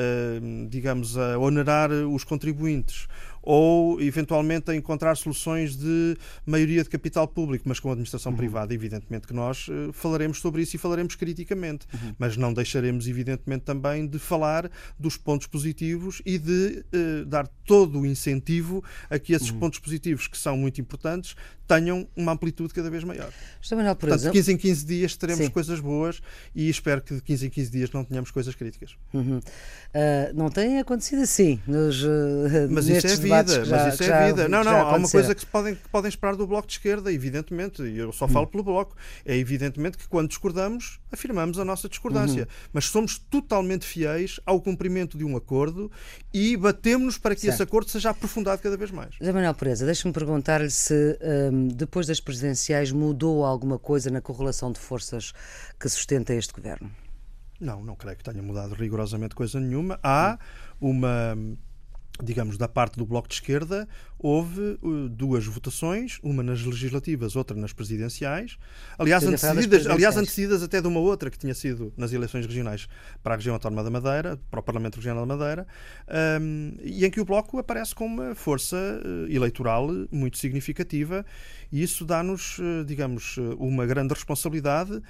digamos, 0.68 1.16
a 1.16 1.38
onerar 1.38 1.92
os 1.92 2.24
contribuintes 2.24 3.06
ou 3.50 3.98
eventualmente 3.98 4.70
a 4.70 4.74
encontrar 4.74 5.16
soluções 5.16 5.74
de 5.74 6.18
maioria 6.44 6.82
de 6.82 6.90
capital 6.90 7.26
público, 7.26 7.66
mas 7.66 7.80
com 7.80 7.88
a 7.88 7.92
administração 7.92 8.32
uhum. 8.32 8.36
privada, 8.36 8.74
evidentemente 8.74 9.26
que 9.26 9.32
nós 9.32 9.68
uh, 9.68 9.90
falaremos 9.90 10.38
sobre 10.38 10.60
isso 10.60 10.76
e 10.76 10.78
falaremos 10.78 11.14
criticamente, 11.14 11.86
uhum. 11.94 12.14
mas 12.18 12.36
não 12.36 12.52
deixaremos 12.52 13.08
evidentemente 13.08 13.64
também 13.64 14.06
de 14.06 14.18
falar 14.18 14.70
dos 14.98 15.16
pontos 15.16 15.46
positivos 15.46 16.20
e 16.26 16.36
de 16.36 16.84
uh, 16.92 17.24
dar 17.24 17.48
todo 17.64 18.00
o 18.00 18.04
incentivo 18.04 18.84
a 19.08 19.18
que 19.18 19.32
esses 19.32 19.48
uhum. 19.48 19.60
pontos 19.60 19.78
positivos 19.78 20.28
que 20.28 20.36
são 20.36 20.54
muito 20.54 20.78
importantes 20.82 21.34
tenham 21.68 22.08
uma 22.16 22.32
amplitude 22.32 22.72
cada 22.72 22.90
vez 22.90 23.04
maior. 23.04 23.30
Manuel 23.70 23.94
Porto, 23.94 24.18
de 24.18 24.30
15 24.30 24.52
em 24.52 24.56
15 24.56 24.86
dias 24.86 25.16
teremos 25.16 25.44
Sim. 25.44 25.50
coisas 25.50 25.78
boas 25.78 26.20
e 26.54 26.68
espero 26.68 27.02
que 27.02 27.14
de 27.14 27.20
15 27.20 27.46
em 27.46 27.50
15 27.50 27.70
dias 27.70 27.90
não 27.92 28.02
tenhamos 28.02 28.30
coisas 28.30 28.54
críticas. 28.54 28.96
Uhum. 29.12 29.38
Uh, 29.38 30.34
não 30.34 30.50
tem 30.50 30.78
acontecido 30.78 31.22
assim 31.22 31.60
nos, 31.66 32.02
uh, 32.02 32.08
mas 32.70 32.88
isso 32.88 33.06
é 33.06 33.16
vida, 33.16 33.64
já, 33.64 33.76
mas 33.76 33.94
isso 33.94 34.02
é 34.02 34.26
vida. 34.26 34.48
Não, 34.48 34.64
não, 34.64 34.72
há 34.72 34.96
uma 34.96 35.08
coisa 35.08 35.34
que, 35.34 35.44
podem, 35.44 35.74
que 35.74 35.88
podem 35.90 36.08
esperar 36.08 36.34
do 36.34 36.46
Bloco 36.46 36.66
de 36.66 36.72
Esquerda, 36.74 37.12
evidentemente, 37.12 37.82
e 37.82 37.98
eu 37.98 38.10
só 38.12 38.26
falo 38.26 38.46
uhum. 38.46 38.50
pelo 38.50 38.64
Bloco, 38.64 38.96
é 39.24 39.36
evidentemente 39.36 39.98
que 39.98 40.08
quando 40.08 40.28
discordamos, 40.28 40.98
afirmamos 41.12 41.58
a 41.58 41.64
nossa 41.64 41.88
discordância, 41.88 42.42
uhum. 42.42 42.68
mas 42.72 42.86
somos 42.86 43.18
totalmente 43.18 43.84
fiéis 43.84 44.40
ao 44.46 44.60
cumprimento 44.60 45.18
de 45.18 45.24
um 45.24 45.36
acordo 45.36 45.90
e 46.32 46.56
batemos-nos 46.56 47.18
para 47.18 47.34
que 47.34 47.42
certo. 47.42 47.54
esse 47.54 47.62
acordo 47.62 47.90
seja 47.90 48.10
aprofundado 48.10 48.62
cada 48.62 48.76
vez 48.76 48.90
mais. 48.90 49.14
José 49.18 49.32
Manuel 49.32 49.54
Pereza, 49.54 49.84
deixe-me 49.84 50.12
perguntar-lhe 50.12 50.70
se 50.70 51.18
um, 51.52 51.57
depois 51.66 52.06
das 52.06 52.20
presidenciais 52.20 52.92
mudou 52.92 53.44
alguma 53.44 53.78
coisa 53.78 54.10
na 54.10 54.20
correlação 54.20 54.70
de 54.70 54.78
forças 54.78 55.32
que 55.78 55.88
sustenta 55.88 56.32
este 56.34 56.52
governo? 56.52 56.90
Não, 57.60 57.84
não 57.84 57.96
creio 57.96 58.16
que 58.16 58.22
tenha 58.22 58.42
mudado 58.42 58.74
rigorosamente 58.74 59.34
coisa 59.34 59.58
nenhuma. 59.58 59.98
Há 60.02 60.38
uma 60.80 61.36
digamos, 62.22 62.58
da 62.58 62.68
parte 62.68 62.96
do 62.98 63.06
Bloco 63.06 63.28
de 63.28 63.34
Esquerda, 63.34 63.88
houve 64.18 64.78
uh, 64.82 65.08
duas 65.08 65.46
votações, 65.46 66.18
uma 66.22 66.42
nas 66.42 66.64
legislativas, 66.64 67.36
outra 67.36 67.56
nas 67.56 67.72
presidenciais. 67.72 68.58
Aliás, 68.98 69.24
antecedidas, 69.24 69.86
aliás, 69.86 70.16
antecedidas 70.16 70.62
até 70.62 70.80
de 70.80 70.88
uma 70.88 71.00
outra 71.00 71.30
que 71.30 71.38
tinha 71.38 71.54
sido 71.54 71.92
nas 71.96 72.12
eleições 72.12 72.46
regionais 72.46 72.88
para 73.22 73.34
a 73.34 73.36
região 73.36 73.54
autónoma 73.54 73.84
da 73.84 73.90
Madeira, 73.90 74.38
para 74.50 74.60
o 74.60 74.62
Parlamento 74.62 74.96
Regional 74.96 75.24
da 75.26 75.36
Madeira, 75.36 75.66
um, 76.40 76.76
e 76.82 77.04
em 77.04 77.10
que 77.10 77.20
o 77.20 77.24
Bloco 77.24 77.58
aparece 77.58 77.94
com 77.94 78.06
uma 78.06 78.34
força 78.34 78.76
uh, 78.76 79.32
eleitoral 79.32 79.88
muito 80.10 80.38
significativa 80.38 81.24
e 81.70 81.82
isso 81.82 82.04
dá-nos, 82.04 82.58
uh, 82.58 82.84
digamos, 82.84 83.36
uma 83.58 83.84
grande 83.86 84.14
responsabilidade 84.14 85.02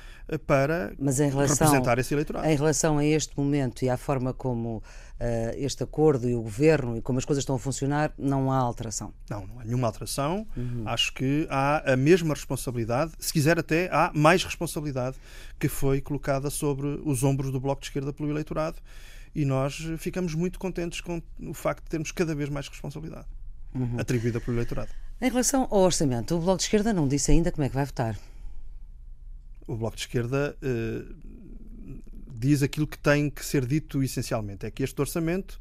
para 0.47 0.92
relação, 0.99 1.66
representar 1.66 1.99
esse 1.99 2.14
eleitorado. 2.14 2.47
Em 2.47 2.57
relação 2.57 2.99
a 2.99 3.05
este 3.05 3.37
momento 3.37 3.85
e 3.85 3.88
à 3.88 3.97
forma 3.97 4.33
como 4.33 4.77
uh, 4.77 4.83
este 5.57 5.83
acordo 5.83 6.29
e 6.29 6.35
o 6.35 6.42
governo 6.42 6.97
e 6.97 7.03
como 7.03 7.18
as 7.18 7.25
coisas 7.25 7.42
estão 7.42 7.57
a 7.57 7.59
funcionar, 7.59 8.12
não 8.18 8.51
há 8.51 8.57
alteração. 8.57 9.12
Não, 9.31 9.47
não 9.47 9.61
há 9.61 9.64
nenhuma 9.64 9.87
alteração. 9.87 10.47
Uhum. 10.57 10.83
Acho 10.87 11.12
que 11.14 11.47
há 11.51 11.92
a 11.92 11.97
mesma 11.97 12.35
responsabilidade, 12.35 13.12
se 13.18 13.33
quiser 13.33 13.59
até 13.59 13.88
há 13.92 14.11
mais 14.14 14.42
responsabilidade 14.44 15.16
que 15.59 15.68
foi 15.68 16.01
colocada 16.01 16.51
sobre 16.51 16.87
os 17.05 17.23
ombros 17.23 17.51
do 17.53 17.61
Bloco 17.61 17.81
de 17.81 17.88
Esquerda 17.88 18.12
pelo 18.12 18.31
eleitorado 18.31 18.79
e 19.35 19.44
nós 19.44 19.77
ficamos 19.99 20.35
muito 20.35 20.59
contentes 20.59 21.01
com 21.01 21.23
o 21.40 21.55
facto 21.55 21.85
de 21.85 21.90
termos 21.90 22.11
cada 22.12 22.35
vez 22.35 22.49
mais 22.49 22.68
responsabilidade 22.68 23.27
uhum. 23.75 23.97
atribuída 23.99 24.40
pelo 24.40 24.57
eleitorado. 24.57 24.90
Em 25.20 25.28
relação 25.28 25.66
ao 25.70 25.81
orçamento, 25.81 26.37
o 26.37 26.40
Bloco 26.40 26.59
de 26.59 26.64
Esquerda 26.64 26.92
não 26.92 27.09
disse 27.09 27.33
ainda 27.33 27.50
como 27.50 27.64
é 27.64 27.68
que 27.68 27.74
vai 27.74 27.85
votar. 27.85 28.16
O 29.66 29.76
Bloco 29.76 29.96
de 29.96 30.02
Esquerda 30.02 30.57
uh, 30.62 31.14
diz 32.33 32.62
aquilo 32.62 32.87
que 32.87 32.96
tem 32.96 33.28
que 33.28 33.44
ser 33.44 33.66
dito 33.66 34.00
essencialmente: 34.00 34.64
é 34.64 34.70
que 34.70 34.83
este 34.83 35.00
orçamento 35.00 35.61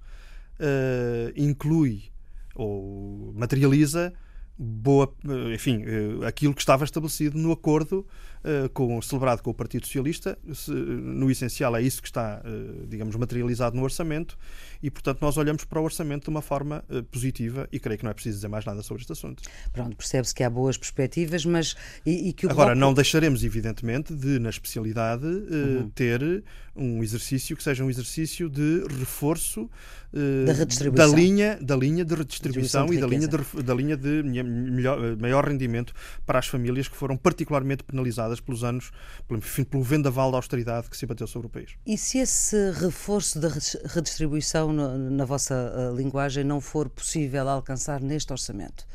uh, 0.59 1.33
inclui 1.35 2.11
ou 2.53 3.33
materializa 3.35 4.13
boa, 4.57 5.13
eh, 5.27 5.53
enfim, 5.53 5.83
uh, 5.83 6.25
aquilo 6.25 6.53
que 6.53 6.61
estava 6.61 6.83
estabelecido 6.83 7.37
no 7.37 7.51
acordo 7.51 8.07
uh, 8.43 8.67
com, 8.69 8.99
celebrado 9.01 9.43
com 9.43 9.51
o 9.51 9.53
Partido 9.53 9.85
Socialista. 9.85 10.37
No 10.67 11.29
essencial, 11.29 11.75
é 11.75 11.81
isso 11.81 12.01
que 12.01 12.07
está, 12.07 12.41
digamos, 12.87 13.15
materializado 13.15 13.75
no 13.75 13.83
orçamento 13.83 14.37
e, 14.81 14.89
portanto, 14.89 15.19
nós 15.21 15.37
olhamos 15.37 15.63
para 15.65 15.79
o 15.79 15.83
orçamento 15.83 16.23
de 16.23 16.29
uma 16.29 16.41
forma 16.41 16.83
positiva 17.11 17.67
e 17.71 17.79
creio 17.79 17.97
que 17.97 18.03
não 18.03 18.11
é 18.11 18.13
preciso 18.13 18.37
dizer 18.37 18.47
mais 18.47 18.65
nada 18.65 18.81
sobre 18.81 19.01
este 19.01 19.11
assunto. 19.11 19.43
Pronto, 19.71 19.95
percebe-se 19.95 20.33
que 20.33 20.43
há 20.43 20.49
boas 20.49 20.77
perspectivas, 20.77 21.45
mas. 21.45 21.75
E, 22.05 22.29
e 22.29 22.33
que 22.33 22.45
Agora, 22.45 22.67
bloco... 22.67 22.79
não 22.79 22.93
deixaremos, 22.93 23.43
evidentemente, 23.43 24.13
de, 24.13 24.39
na 24.39 24.49
especialidade, 24.49 25.25
uhum. 25.25 25.89
ter 25.93 26.43
um 26.77 27.03
exercício 27.03 27.55
que 27.55 27.63
seja 27.63 27.83
um 27.83 27.89
exercício 27.89 28.49
de 28.49 28.85
reforço 28.99 29.69
uh, 30.13 30.91
da, 30.91 31.05
linha, 31.07 31.57
da 31.61 31.75
linha 31.75 32.05
de 32.05 32.15
redistribuição 32.15 32.85
de 32.85 32.95
e 32.95 33.01
da 33.01 33.07
linha 33.07 33.27
de, 33.27 33.63
da 33.63 33.73
linha 33.73 33.97
de 33.97 34.23
melhor, 34.23 35.03
eh, 35.03 35.15
maior 35.15 35.47
rendimento 35.47 35.93
para 36.25 36.39
as 36.39 36.47
famílias 36.47 36.87
que 36.87 36.95
foram 36.95 37.17
particularmente 37.17 37.83
penalizadas 37.83 38.39
pelos 38.39 38.63
anos, 38.63 38.91
pelo, 39.27 39.41
pelo 39.65 39.83
vendaval 39.83 40.31
da 40.31 40.37
austeridade 40.37 40.89
que 40.89 40.97
se 40.97 41.05
bateu 41.05 41.27
sobre 41.27 41.47
o 41.47 41.49
país. 41.49 41.71
E 41.85 41.97
se 41.97 42.19
esse 42.19 42.71
reforço 42.71 43.39
da 43.39 43.49
redistribuição, 43.85 44.71
na, 44.71 44.97
na 44.97 45.25
vossa 45.25 45.73
uh, 45.75 45.95
linguagem, 45.95 46.43
não 46.43 46.61
for 46.61 46.89
possível 46.89 47.47
alcançar 47.49 48.01
neste 48.01 48.31
orçamento? 48.31 48.85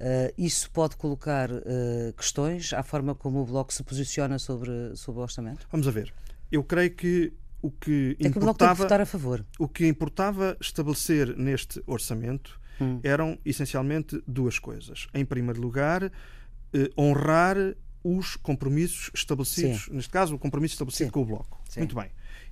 Uh, 0.00 0.32
isso 0.38 0.70
pode 0.70 0.96
colocar 0.96 1.50
uh, 1.50 2.12
questões 2.16 2.72
à 2.72 2.84
forma 2.84 3.16
como 3.16 3.40
o 3.40 3.44
Bloco 3.44 3.74
se 3.74 3.82
posiciona 3.82 4.38
sobre, 4.38 4.94
sobre 4.94 5.20
o 5.20 5.22
orçamento? 5.22 5.66
Vamos 5.72 5.88
a 5.88 5.90
ver 5.90 6.12
eu 6.50 6.62
creio 6.62 6.90
que 6.90 7.32
o 7.60 7.70
que 7.70 8.16
é 8.20 8.30
que 8.30 8.38
importava, 8.38 8.74
que 8.74 8.82
votar 8.82 9.00
a 9.00 9.06
favor. 9.06 9.44
O 9.58 9.68
que 9.68 9.86
importava 9.86 10.56
estabelecer 10.60 11.36
neste 11.36 11.82
orçamento 11.86 12.60
hum. 12.80 13.00
eram 13.02 13.38
essencialmente 13.44 14.22
duas 14.26 14.58
coisas. 14.58 15.08
Em 15.12 15.24
primeiro 15.24 15.60
lugar, 15.60 16.04
eh, 16.04 16.90
honrar 16.96 17.56
os 18.04 18.36
compromissos 18.36 19.10
estabelecidos, 19.12 19.86
Sim. 19.86 19.94
neste 19.94 20.10
caso, 20.10 20.34
o 20.34 20.38
compromisso 20.38 20.74
estabelecido 20.74 21.08
Sim. 21.08 21.12
com 21.12 21.22
o 21.22 21.24
Bloco. 21.26 21.60
Sim. 21.68 21.80
Muito 21.80 21.96
bem. 21.96 22.10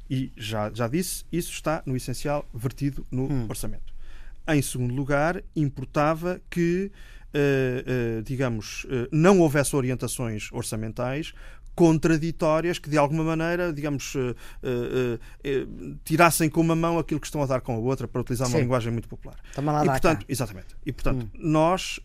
E 0.09 0.33
já, 0.37 0.71
já 0.73 0.89
disse, 0.89 1.25
isso 1.33 1.53
está 1.53 1.83
no 1.87 1.97
essencial 1.97 2.49
vertido 2.53 3.07
no 3.11 3.25
hum. 3.25 3.47
orçamento. 3.49 3.95
Em 4.49 4.63
segundo 4.63 4.95
lugar, 4.95 5.43
importava 5.57 6.41
que, 6.49 6.93
uh, 7.35 8.19
uh, 8.19 8.23
digamos, 8.23 8.85
uh, 8.85 9.09
não 9.11 9.41
houvesse 9.41 9.75
orientações 9.75 10.51
orçamentais 10.53 11.33
contraditórias 11.77 12.79
que 12.79 12.89
de 12.89 12.97
alguma 12.97 13.23
maneira, 13.23 13.73
digamos, 13.73 14.15
uh, 14.15 14.19
uh, 14.21 15.15
uh, 15.15 15.97
tirassem 16.03 16.49
com 16.49 16.63
uma 16.63 16.75
mão 16.75 16.99
aquilo 16.99 17.21
que 17.21 17.27
estão 17.27 17.43
a 17.43 17.47
dar 17.47 17.61
com 17.61 17.75
a 17.75 17.79
outra, 17.79 18.09
para 18.09 18.21
utilizar 18.21 18.49
uma 18.49 18.57
Sim. 18.57 18.63
linguagem 18.63 18.91
muito 18.91 19.09
popular. 19.09 19.37
Toma 19.55 19.73
lá 19.73 19.85
e 19.85 19.87
portanto, 19.87 20.25
exatamente. 20.29 20.69
E 20.85 20.93
portanto, 20.93 21.25
hum. 21.25 21.39
nós 21.39 22.01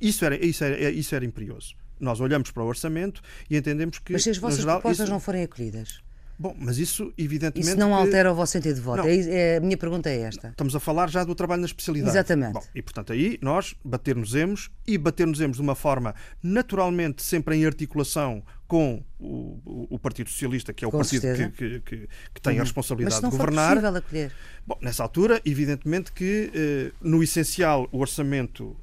isso 0.00 0.24
era 0.24 0.44
isso 0.44 0.64
era 0.64 0.90
isso 0.90 1.14
era 1.14 1.24
imperioso. 1.24 1.74
Nós 2.00 2.20
olhamos 2.20 2.50
para 2.50 2.62
o 2.62 2.66
orçamento 2.66 3.20
e 3.48 3.56
entendemos 3.56 3.98
que 3.98 4.14
Mas 4.14 4.24
se 4.24 4.30
as 4.30 4.38
vossas 4.38 4.60
geral, 4.60 4.80
propostas 4.80 5.04
isso... 5.04 5.12
não 5.12 5.20
forem 5.20 5.44
acolhidas, 5.44 6.00
Bom, 6.42 6.56
mas 6.58 6.78
isso, 6.78 7.12
evidentemente. 7.16 7.68
Isso 7.68 7.78
não 7.78 7.90
que... 7.90 7.94
altera 7.94 8.32
o 8.32 8.34
vosso 8.34 8.50
sentido 8.50 8.74
de 8.74 8.80
voto. 8.80 9.06
É, 9.06 9.16
é, 9.16 9.56
a 9.58 9.60
minha 9.60 9.76
pergunta 9.76 10.10
é 10.10 10.22
esta. 10.22 10.48
Estamos 10.48 10.74
a 10.74 10.80
falar 10.80 11.08
já 11.08 11.22
do 11.22 11.36
trabalho 11.36 11.60
na 11.60 11.66
especialidade. 11.66 12.16
Exatamente. 12.16 12.54
Bom, 12.54 12.64
e, 12.74 12.82
portanto, 12.82 13.12
aí 13.12 13.38
nós 13.40 13.76
bater-nos-emos 13.84 14.68
e 14.84 14.98
bater-nos-emos 14.98 15.58
de 15.58 15.62
uma 15.62 15.76
forma 15.76 16.16
naturalmente 16.42 17.22
sempre 17.22 17.54
em 17.54 17.64
articulação 17.64 18.42
com 18.72 19.04
o, 19.18 19.86
o 19.90 19.98
Partido 19.98 20.30
Socialista, 20.30 20.72
que 20.72 20.82
é 20.82 20.88
o 20.88 20.90
com 20.90 20.96
partido 20.96 21.20
que, 21.20 21.50
que, 21.50 21.80
que, 21.80 22.08
que, 22.32 22.40
tem 22.40 22.54
a 22.54 22.56
uhum. 22.56 22.62
responsabilidade 22.62 23.22
de 23.22 23.30
governar. 23.30 23.74
Mas 23.74 23.84
não 23.84 23.96
acolher. 23.96 24.32
Bom, 24.66 24.78
nessa 24.80 25.02
altura, 25.02 25.42
evidentemente 25.44 26.10
que, 26.10 26.50
eh, 26.54 26.92
no 26.98 27.22
essencial, 27.22 27.86
o 27.92 27.98
orçamento 27.98 28.74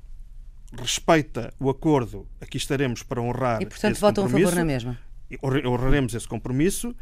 respeita 0.79 1.51
o 1.59 1.71
acordo, 1.71 2.27
aqui 2.39 2.57
estaremos 2.57 3.01
para 3.01 3.19
honrar. 3.19 3.63
E, 3.63 3.65
portanto, 3.65 3.99
votam 3.99 4.25
a 4.25 4.29
favor 4.29 4.53
na 4.53 4.63
mesma. 4.63 4.95
Honraremos 5.41 6.13
esse 6.13 6.27
compromisso 6.27 6.95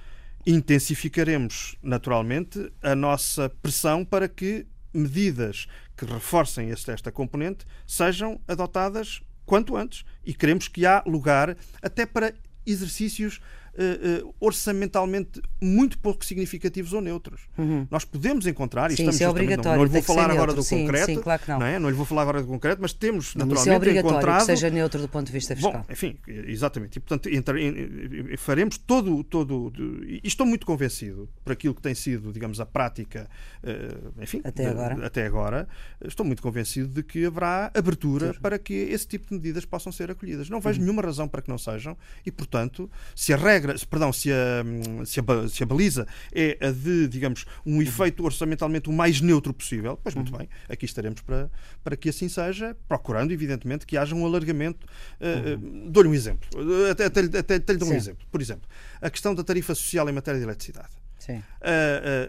intensificaremos 0.45 1.75
naturalmente 1.83 2.71
a 2.81 2.95
nossa 2.95 3.49
pressão 3.61 4.05
para 4.05 4.29
que 4.29 4.65
medidas 4.93 5.67
que 5.97 6.05
reforcem 6.05 6.71
esta 6.71 7.11
componente 7.11 7.65
sejam 7.85 8.39
adotadas 8.47 9.21
quanto 9.45 9.75
antes. 9.75 10.05
E 10.25 10.33
queremos 10.33 10.69
que 10.69 10.85
há 10.85 11.03
lugar 11.05 11.57
até 11.81 12.05
para 12.05 12.33
exercícios 12.71 13.41
uh, 13.77 14.35
orçamentalmente 14.39 15.41
muito 15.61 15.97
pouco 15.99 16.25
significativos 16.25 16.93
ou 16.93 17.01
neutros. 17.01 17.41
Uhum. 17.57 17.87
Nós 17.89 18.03
podemos 18.05 18.45
encontrar, 18.47 18.87
e 18.91 18.95
Sim, 18.95 19.03
estamos 19.03 19.15
isso 19.15 19.23
é 19.23 19.29
obrigatório, 19.29 19.69
não, 19.71 19.77
não 19.77 19.83
lhe 19.85 19.89
vou 19.91 20.01
falar 20.01 20.23
agora 20.25 20.37
neutro. 20.37 20.55
do 20.55 20.63
Sim, 20.63 20.81
concreto, 20.85 21.05
sim, 21.05 21.21
claro 21.21 21.41
que 21.41 21.49
não. 21.49 21.61
é? 21.63 21.79
não 21.79 21.89
lhe 21.89 21.95
vou 21.95 22.05
falar 22.05 22.21
agora 22.23 22.41
do 22.41 22.47
concreto, 22.47 22.81
mas 22.81 22.93
temos 22.93 23.35
Não, 23.35 23.45
naturalmente 23.45 23.61
isso 23.61 23.69
é 23.73 23.77
obrigatório 23.77 24.15
encontrado 24.15 24.39
que 24.39 24.45
seja 24.45 24.69
neutro 24.69 25.01
do 25.01 25.07
ponto 25.07 25.27
de 25.27 25.31
vista 25.33 25.55
fiscal. 25.55 25.73
Bom, 25.73 25.85
enfim, 25.91 26.17
exatamente. 26.27 26.97
E, 26.97 26.99
portanto, 26.99 27.29
em- 27.29 28.37
faremos 28.37 28.77
todo, 28.77 29.23
todo. 29.23 29.71
E 30.05 30.21
estou 30.23 30.45
muito 30.45 30.65
convencido, 30.65 31.29
por 31.43 31.53
aquilo 31.53 31.73
que 31.73 31.81
tem 31.81 31.95
sido, 31.95 32.31
digamos, 32.31 32.59
a 32.59 32.65
prática, 32.65 33.29
eh, 33.63 33.95
enfim, 34.21 34.41
Até 34.43 34.63
de- 34.63 34.69
agora. 34.69 35.05
até 35.05 35.25
agora, 35.25 35.67
estou 36.05 36.25
muito 36.25 36.41
convencido 36.41 36.87
de 36.87 37.03
que 37.03 37.25
haverá 37.25 37.71
abertura 37.73 38.33
para 38.41 38.57
que 38.59 38.73
esse 38.73 39.07
tipo 39.07 39.27
de 39.27 39.33
medidas 39.35 39.65
possam 39.65 39.91
ser 39.91 40.09
acolhidas. 40.11 40.49
Não 40.49 40.57
Uhum. 40.57 40.61
vejo 40.61 40.81
nenhuma 40.81 41.01
razão 41.01 41.27
para 41.27 41.41
que 41.41 41.49
não 41.49 41.57
sejam 41.57 41.97
e, 42.25 42.31
portanto, 42.31 42.89
se 43.15 43.33
a 43.33 43.37
regra, 43.37 43.66
se- 43.75 43.87
perdão, 43.87 44.13
se 44.13 44.29
a, 44.31 44.63
se 45.05 45.19
a, 45.19 45.49
se 45.49 45.63
a 45.63 45.65
baliza 45.65 46.05
é 46.31 46.57
a 46.61 46.71
de, 46.71 47.07
digamos, 47.07 47.45
um 47.65 47.75
Uhum. 47.77 47.81
efeito 47.81 48.23
orçamentalmente 48.23 48.87
o 48.89 48.93
mais 48.93 49.19
neutro 49.19 49.51
possível, 49.53 49.99
pois 50.03 50.13
muito 50.13 50.31
bem, 50.37 50.47
aqui 50.69 50.85
estaremos 50.85 51.21
para, 51.21 51.49
para 51.83 51.97
que 51.97 52.09
assim 52.09 52.29
seja, 52.29 52.77
procurando, 52.87 53.31
evidentemente, 53.31 53.85
que 53.87 53.97
haja 53.97 54.13
um 54.15 54.25
alargamento. 54.25 54.85
eh, 55.19 55.53
eh, 55.53 55.57
Dou-lhe 55.89 56.09
um 56.09 56.13
exemplo. 56.13 56.47
Até, 56.91 57.05
até, 57.05 57.19
até, 57.39 57.55
até 57.55 57.73
lhe 57.73 57.79
dou 57.79 57.87
um 57.87 57.91
Sim. 57.91 57.97
exemplo. 57.97 58.25
Por 58.31 58.39
exemplo, 58.41 58.69
a 59.01 59.09
questão 59.09 59.33
da 59.33 59.43
tarifa 59.43 59.73
social 59.73 60.07
em 60.07 60.11
matéria 60.13 60.39
de 60.39 60.45
eletricidade. 60.45 60.89
Uh, 61.29 61.33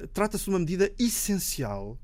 uh, 0.04 0.08
Trata-se 0.08 0.44
de 0.44 0.50
uma 0.50 0.58
medida 0.58 0.90
essencial 0.98 1.96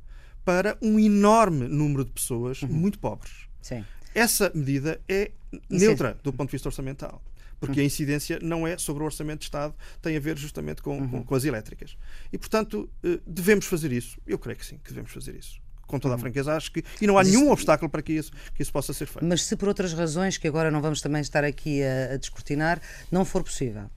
para 0.45 0.77
um 0.83 0.99
enorme 1.01 1.67
número 1.67 2.05
de 2.05 2.13
pessoas 2.13 2.63
Uhum. 2.63 2.69
muito 2.69 2.99
pobres. 2.99 3.33
Sim. 3.61 3.85
Essa 4.15 4.53
medida 4.55 5.01
é- 5.09 5.33
neutra 5.69 6.17
do 6.23 6.33
ponto 6.33 6.51
de 6.51 6.53
vista 6.53 6.69
orçamental. 6.69 7.21
Porque 7.67 7.81
a 7.81 7.85
incidência 7.85 8.39
não 8.43 8.67
é 8.67 8.77
sobre 8.79 9.03
o 9.03 9.07
orçamento 9.07 9.41
de 9.41 9.45
Estado, 9.47 9.75
tem 10.03 10.17
a 10.17 10.21
ver 10.21 10.37
justamente 10.39 10.83
com, 10.83 10.99
Uhum. 10.99 11.09
com- 11.09 11.25
com 11.25 11.35
as 11.35 11.45
elétricas. 11.45 11.97
E, 12.33 12.39
portanto, 12.39 12.89
uh, 13.05 13.21
devemos 13.27 13.67
fazer 13.67 13.93
isso. 13.93 14.19
Eu 14.27 14.39
creio 14.39 14.59
que 14.59 14.67
sim, 14.67 14.79
que 14.79 14.91
devemos 14.91 15.13
fazer 15.13 15.35
isso. 15.35 15.63
Com 15.87 15.99
toda 15.99 16.15
a 16.15 16.19
franqueza, 16.19 16.55
acho 16.57 16.73
que. 16.73 16.83
E 17.01 17.07
não 17.07 17.15
há 17.15 17.19
Uhum. 17.19 17.21
Mas 17.21 17.29
isso- 17.29 17.39
nenhum 17.39 17.51
obstáculo 17.53 17.91
para 17.91 18.01
que 18.03 18.13
isso, 18.15 18.33
que 18.55 18.63
isso 18.63 18.73
possa 18.73 18.93
ser 18.93 19.07
feito. 19.07 19.25
Mas 19.25 19.43
se 19.45 19.55
por 19.55 19.69
outras 19.69 19.93
razões, 19.93 20.39
que 20.39 20.49
agora 20.49 20.71
não 20.71 20.81
vamos 20.81 21.01
também 21.03 21.21
estar 21.21 21.45
aqui 21.45 21.83
a, 21.83 22.15
a 22.15 22.17
descortinar, 22.17 22.81
não 23.11 23.25
for 23.25 23.43
possível, 23.45 23.91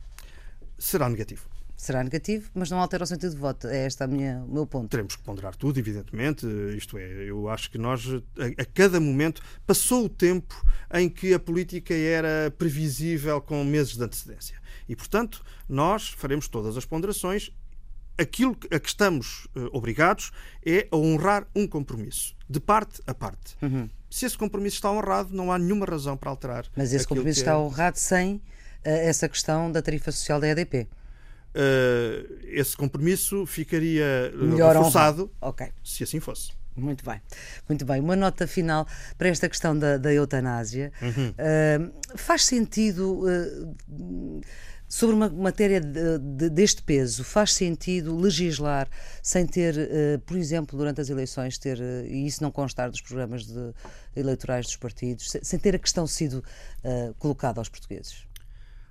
Será 0.77 1.09
negativo. 1.09 1.45
Será 1.77 2.03
negativo, 2.03 2.49
mas 2.55 2.71
não 2.71 2.79
altera 2.79 3.03
o 3.03 3.07
sentido 3.07 3.31
de 3.31 3.37
voto. 3.37 3.67
É 3.67 3.85
este 3.85 4.03
a 4.03 4.07
minha, 4.07 4.43
o 4.43 4.51
meu 4.51 4.65
ponto. 4.65 4.89
Teremos 4.89 5.15
que 5.15 5.21
ponderar 5.23 5.55
tudo, 5.55 5.77
evidentemente. 5.79 6.45
Isto 6.75 6.97
é, 6.97 7.05
eu 7.29 7.47
acho 7.47 7.69
que 7.69 7.77
nós, 7.77 8.03
a, 8.07 8.61
a 8.61 8.65
cada 8.65 8.99
momento, 8.99 9.41
passou 9.65 10.05
o 10.05 10.09
tempo 10.09 10.55
em 10.93 11.07
que 11.07 11.33
a 11.35 11.39
política 11.39 11.93
era 11.93 12.51
previsível 12.57 13.39
com 13.39 13.63
meses 13.63 13.95
de 13.95 14.03
antecedência. 14.03 14.57
E, 14.89 14.95
portanto, 14.95 15.45
nós 15.69 16.09
faremos 16.09 16.47
todas 16.47 16.75
as 16.75 16.83
ponderações. 16.83 17.51
Aquilo 18.17 18.57
a 18.71 18.79
que 18.79 18.87
estamos 18.89 19.47
eh, 19.55 19.59
obrigados 19.71 20.31
é 20.65 20.87
a 20.91 20.97
honrar 20.97 21.45
um 21.55 21.67
compromisso, 21.67 22.35
de 22.49 22.59
parte 22.59 22.99
a 23.05 23.13
parte. 23.13 23.55
Se 24.09 24.25
esse 24.25 24.35
compromisso 24.35 24.77
está 24.77 24.91
honrado, 24.91 25.35
não 25.35 25.51
há 25.51 25.59
nenhuma 25.59 25.85
razão 25.85 26.17
para 26.17 26.31
alterar. 26.31 26.65
Mas 26.75 26.91
esse 26.93 27.07
compromisso 27.07 27.41
é- 27.41 27.43
está 27.43 27.59
honrado 27.59 27.99
sem 27.99 28.41
eh, 28.83 29.07
essa 29.07 29.29
questão 29.29 29.71
da 29.71 29.83
tarifa 29.83 30.11
social 30.11 30.39
da 30.39 30.47
EDP. 30.47 30.87
Eh, 31.59 32.25
esse 32.59 32.77
compromisso 32.77 33.45
ficaria 33.47 34.03
eh, 34.03 34.31
Melhor 34.35 34.75
reforçado 34.75 35.23
honrado. 35.23 35.31
Ok. 35.41 35.67
se 35.83 36.03
assim 36.03 36.19
fosse. 36.19 36.51
Muito 36.75 37.03
bem, 37.03 37.19
muito 37.67 37.83
bem. 37.83 37.99
Uma 37.99 38.15
nota 38.15 38.45
final 38.45 38.85
para 39.17 39.29
esta 39.29 39.49
questão 39.49 39.75
da, 39.77 39.97
da 39.97 40.13
eutanásia. 40.13 40.91
Uh, 41.01 41.91
faz 42.15 42.43
sentido, 42.43 43.21
uh, 43.25 44.41
sobre 44.87 45.15
uma 45.15 45.27
matéria 45.27 45.81
de- 45.81 46.19
de- 46.19 46.49
deste 46.51 46.83
peso, 46.83 47.23
faz 47.23 47.51
sentido 47.53 48.15
legislar 48.15 48.87
sem 49.23 49.47
ter, 49.47 49.73
uh, 49.75 50.19
por 50.19 50.37
exemplo, 50.37 50.77
durante 50.77 51.01
as 51.01 51.09
eleições, 51.09 51.57
ter, 51.57 51.79
e 52.05 52.27
isso 52.27 52.43
não 52.43 52.51
constar 52.51 52.91
dos 52.91 53.01
programas 53.01 53.43
de- 53.47 53.73
eleitorais 54.15 54.67
dos 54.67 54.75
partidos, 54.77 55.31
se- 55.31 55.41
sem 55.43 55.57
ter 55.57 55.73
a 55.75 55.79
questão 55.79 56.05
sido 56.05 56.43
colocada 57.17 57.59
aos 57.59 57.69
portugueses? 57.69 58.26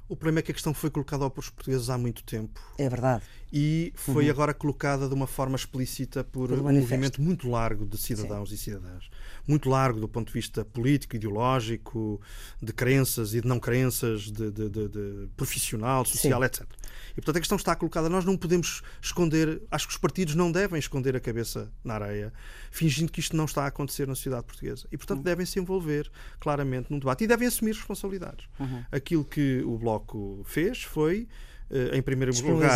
O 0.09 0.15
problema 0.15 0.39
é 0.39 0.43
que 0.43 0.51
a 0.53 0.55
questão 0.55 0.73
foi 0.73 0.91
colocada 0.91 1.25
aos 1.25 1.51
portugueses 1.51 1.91
há 1.91 1.99
muito 1.99 2.23
tempo 2.23 2.61
É 2.79 2.89
verdade. 2.89 3.25
E 3.53 3.93
foi 3.95 4.29
agora 4.29 4.53
colocada 4.53 5.09
de 5.09 5.15
uma 5.15 5.27
forma 5.27 5.55
explícita 5.57 6.25
por, 6.25 6.49
Por 6.49 6.59
um 6.59 6.65
manifesto. 6.65 6.91
movimento 6.91 7.23
muito 7.23 7.49
largo 7.49 7.87
de 7.87 7.97
cidadãos 7.97 8.51
e 8.53 8.59
cidadãs. 8.59 9.09
Muito 9.47 9.69
largo 9.69 10.01
do 10.01 10.09
ponto 10.09 10.27
de 10.29 10.33
vista 10.33 10.65
político, 10.65 11.15
ideológico, 11.17 12.21
de 12.61 12.73
crenças 12.73 13.35
e 13.35 13.41
de 13.41 13.47
não 13.47 13.61
crenças, 13.61 14.23
de, 14.33 14.51
de- 14.51 14.69
de- 14.69 14.89
de 14.89 15.29
profissional, 15.37 16.05
social, 16.05 16.43
etc. 16.45 16.63
E 17.13 17.15
portanto 17.15 17.37
a 17.37 17.41
questão 17.41 17.57
está 17.57 17.75
colocada. 17.77 18.09
Nós 18.09 18.25
não 18.25 18.37
podemos 18.37 18.83
esconder, 19.01 19.63
acho 19.71 19.87
que 19.87 19.93
os 19.93 19.99
partidos 19.99 20.35
não 20.35 20.51
devem 20.51 20.79
esconder 20.79 21.15
a 21.15 21.21
cabeça 21.21 21.71
na 21.85 21.95
areia, 21.95 22.33
fingindo 22.73 23.11
que 23.13 23.21
isto 23.21 23.37
não 23.37 23.45
está 23.45 23.63
a 23.65 23.69
acontecer 23.69 24.07
na 24.09 24.15
sociedade 24.17 24.45
portuguesa. 24.45 24.87
E 24.91 24.97
portanto 24.97 25.23
devem 25.23 25.47
se 25.47 25.59
envolver 25.61 26.11
claramente 26.41 26.91
num 26.91 26.99
debate 26.99 27.25
e 27.25 27.27
devem 27.29 27.47
assumir 27.47 27.75
responsabilidades. 27.75 28.47
Aquilo 28.91 29.25
que 29.25 29.63
o 29.65 29.79
Bloco 29.79 30.43
fez 30.45 30.83
foi, 30.83 31.29
em 31.97 32.03
primeiro 32.03 32.33
lugar, 32.55 32.71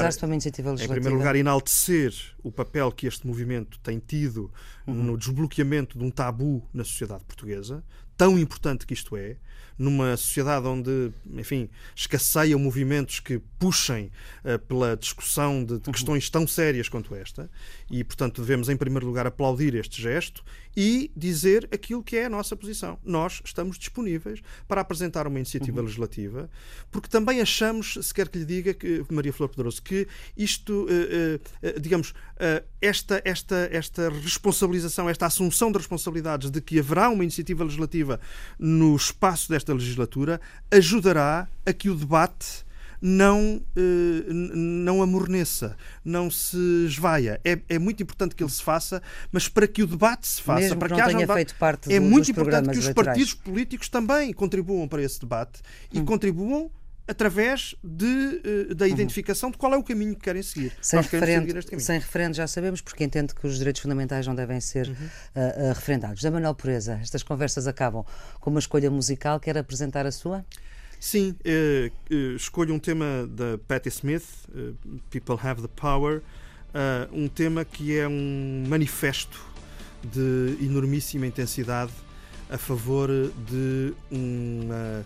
em 0.85 0.89
primeiro 0.89 1.17
lugar, 1.17 1.37
enaltecer 1.37 2.13
o 2.43 2.51
papel 2.51 2.91
que 2.91 3.07
este 3.07 3.27
movimento 3.27 3.79
tem 3.81 3.99
tido 3.99 4.51
no 4.87 5.17
desbloqueamento 5.17 5.97
de 5.99 6.05
um 6.05 6.11
tabu 6.11 6.69
na 6.75 6.83
sociedade 6.83 7.25
portuguesa, 7.25 7.85
tão 8.17 8.39
importante 8.39 8.87
que 8.87 8.93
isto 8.93 9.17
é, 9.17 9.37
numa 9.79 10.15
sociedade 10.15 10.67
onde, 10.67 11.11
enfim, 11.33 11.71
escasseiam 11.97 12.59
movimentos 12.59 13.19
que 13.19 13.41
puxem 13.59 14.11
eh, 14.45 14.59
pela 14.59 14.95
discussão 14.95 15.65
de, 15.65 15.79
de 15.79 15.91
questões 15.91 16.29
tão 16.29 16.47
sérias 16.47 16.87
quanto 16.87 17.15
esta, 17.15 17.51
e, 17.91 18.05
portanto, 18.05 18.43
devemos, 18.43 18.69
em 18.69 18.77
primeiro 18.77 19.07
lugar, 19.07 19.27
aplaudir 19.27 19.75
este 19.75 20.03
gesto 20.03 20.45
e 20.77 21.11
dizer 21.17 21.69
aquilo 21.73 22.03
que 22.03 22.17
é 22.17 22.27
a 22.27 22.29
nossa 22.29 22.57
posição. 22.57 22.99
Nós 23.05 23.41
estamos 23.45 23.79
disponíveis 23.79 24.41
para 24.69 24.81
apresentar 24.81 25.27
uma 25.27 25.39
iniciativa 25.39 25.81
legislativa, 25.83 26.49
porque 26.91 27.09
também 27.09 27.41
achamos, 27.41 27.99
se 28.01 28.15
quer 28.15 28.29
que 28.29 28.39
lhe 28.39 28.45
diga, 28.45 28.75
que, 28.75 29.05
Maria 29.11 29.33
Flor 29.33 29.49
Pedroso, 29.49 29.83
que 29.83 30.07
isto, 30.37 30.87
eh, 30.89 31.41
eh, 31.63 31.79
digamos, 31.81 32.15
eh, 32.37 32.65
esta, 32.81 33.21
esta, 33.25 33.69
esta 33.73 34.09
responsabilização, 34.11 35.09
esta 35.09 35.27
assunção 35.27 35.73
de 35.73 35.79
responsabilidades 35.79 36.51
de 36.51 36.61
que 36.61 36.79
haverá 36.79 37.09
uma 37.11 37.23
iniciativa 37.23 37.65
legislativa 37.65 38.21
no 38.59 38.95
espaço 38.95 39.49
desta 39.49 39.75
legislatura, 39.75 40.41
ajudará 40.71 41.49
a 41.67 41.73
que 41.73 41.91
o 41.91 41.95
debate 41.95 42.65
não, 43.01 43.63
eh, 43.77 44.25
não 44.33 45.03
amorneça, 45.03 45.77
não 46.05 46.31
se 46.31 46.57
esvaia. 46.87 47.41
É, 47.45 47.59
é 47.69 47.79
muito 47.79 48.03
importante 48.03 48.35
que 48.35 48.43
ele 48.43 48.51
se 48.51 48.63
faça, 48.63 49.03
mas 49.33 49.49
para 49.49 49.67
que 49.67 49.83
o 49.83 49.87
debate 49.87 50.27
se 50.27 50.43
faça, 50.43 50.61
Mesmo 50.61 50.79
para 50.79 50.89
que 50.89 50.95
que, 50.97 51.01
haja 51.01 51.17
um 51.17 51.21
debate, 51.21 51.55
é 51.89 51.99
do- 51.99 52.07
muito 52.07 52.21
dos 52.23 52.29
importante 52.31 52.71
que 52.71 52.79
os 52.79 52.85
eleitorais. 52.85 53.07
partidos 53.07 53.35
políticos 53.35 53.89
também 53.89 54.33
contribuam 54.33 54.87
para 54.87 55.03
esse 55.03 55.19
debate 55.21 55.61
e 55.93 56.01
contribuam 56.03 56.71
através 57.09 57.75
de, 57.83 58.41
eh, 58.71 58.75
da 58.75 58.87
identificação 58.87 59.51
de 59.51 59.59
qual 59.59 59.75
é 59.75 59.77
o 59.77 59.83
caminho 59.83 60.15
que 60.15 60.21
querem 60.21 60.43
seguir. 60.45 60.73
Sem 60.81 61.01
referendo, 61.01 61.61
seguir 61.63 61.81
sem 61.81 61.99
referendo 61.99 62.37
já 62.37 62.47
sabemos, 62.47 62.81
porque 62.81 63.03
entendo 63.03 63.35
que 63.35 63.45
os 63.47 63.59
direitos 63.59 63.83
fundamentais 63.83 64.27
não 64.29 64.35
devem 64.35 64.61
ser 64.61 64.89
Uhum. 64.89 64.95
ah, 65.35 65.41
ah, 65.41 65.73
referendados. 65.73 66.23
Da 66.23 66.31
Manuel 66.31 66.55
Pureza, 66.55 67.01
estas 67.03 67.25
conversas 67.25 67.67
acabam 67.67 68.05
com 68.39 68.51
uma 68.51 68.61
escolha 68.61 68.89
musical. 68.93 69.41
Quer 69.41 69.59
apresentar 69.59 70.07
a 70.07 70.13
sua? 70.13 70.45
Sim, 71.01 71.35
eh, 71.43 71.91
eh, 72.11 72.15
escolho 72.37 72.75
um 72.75 72.79
tema 72.79 73.27
da 73.27 73.57
Patti 73.67 73.89
Smith, 73.89 74.27
eh, 74.55 74.73
People 75.11 75.37
Have 75.43 75.63
the 75.63 75.69
Power, 75.75 76.21
um 77.11 77.27
tema 77.27 77.65
que 77.65 77.97
é 77.97 78.07
um 78.07 78.65
manifesto 78.69 79.41
de 80.05 80.57
enormíssima 80.65 81.27
intensidade 81.27 81.91
a 82.49 82.57
favor 82.59 83.09
de 83.09 83.93
uma, 84.11 85.05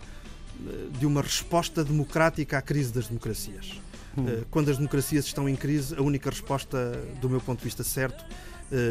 de 0.99 1.05
uma 1.07 1.21
resposta 1.21 1.83
democrática 1.83 2.57
à 2.57 2.61
crise 2.61 2.93
das 2.93 3.07
democracias. 3.07 3.79
Eh, 4.17 4.43
Quando 4.51 4.69
as 4.69 4.77
democracias 4.77 5.25
estão 5.25 5.47
em 5.49 5.55
crise, 5.55 5.95
a 5.95 6.01
única 6.01 6.29
resposta, 6.29 6.91
do 7.19 7.29
meu 7.29 7.41
ponto 7.41 7.59
de 7.59 7.65
vista 7.65 7.83
certo, 7.83 8.23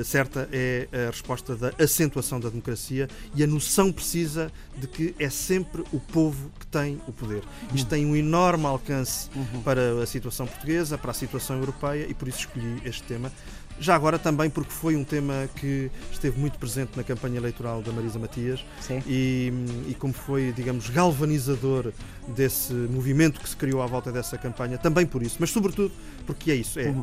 certa 0.05 0.49
é 0.53 0.89
a 0.93 1.11
resposta 1.11 1.57
da 1.57 1.73
acentuação 1.79 2.41
da 2.41 2.49
democracia 2.49 3.09
e 3.35 3.43
a 3.43 3.47
noção 3.47 3.93
precisa 3.93 4.51
de 4.77 4.87
que 4.87 5.15
é 5.19 5.29
sempre 5.29 5.85
o 5.93 6.01
povo 6.01 6.51
que 6.59 6.67
tem 6.67 7.01
o 7.07 7.13
poder. 7.13 7.43
Isto 7.75 7.89
tem 7.89 8.07
um 8.07 8.17
enorme 8.17 8.67
alcance 8.67 9.29
para 9.65 10.03
a 10.03 10.07
situação 10.07 10.47
portuguesa, 10.47 10.99
para 10.99 11.11
a 11.11 11.15
situação 11.15 11.59
europeia 11.59 12.07
e 12.09 12.15
por 12.15 12.29
isso 12.29 12.41
escolhi 12.41 12.83
este 12.85 13.03
tema. 13.03 13.31
Já 13.79 13.95
agora 13.95 14.19
também 14.19 14.49
porque 14.49 14.71
foi 14.71 14.97
um 14.97 15.05
tema 15.05 15.49
que 15.57 15.91
esteve 16.13 16.39
muito 16.39 16.59
presente 16.59 16.97
na 16.97 17.03
campanha 17.03 17.37
eleitoral 17.37 17.83
da 17.83 17.93
Marisa 17.93 18.19
Matias 18.19 18.65
e, 19.07 19.53
e 19.89 19.95
como 19.95 20.13
foi, 20.13 20.53
digamos, 20.53 20.89
galvanizador 20.91 21.93
desse 22.29 22.73
movimento 22.73 23.41
que 23.41 23.49
se 23.49 23.57
criou 23.57 23.83
à 23.83 23.87
volta 23.87 24.13
dessa 24.13 24.39
campanha, 24.39 24.79
também 24.79 25.05
por 25.05 25.23
isso, 25.23 25.37
mas 25.41 25.51
sobretudo 25.51 25.93
porque 26.27 26.51
é 26.51 26.55
isso, 26.55 26.79
é 26.79 26.95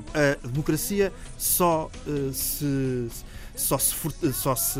a 0.44 0.48
democracia 0.48 1.12
só 1.38 1.90
eh, 2.08 2.32
se 2.32 3.10
só 3.56 3.78
se, 3.78 3.94
só 4.34 4.56
se 4.56 4.80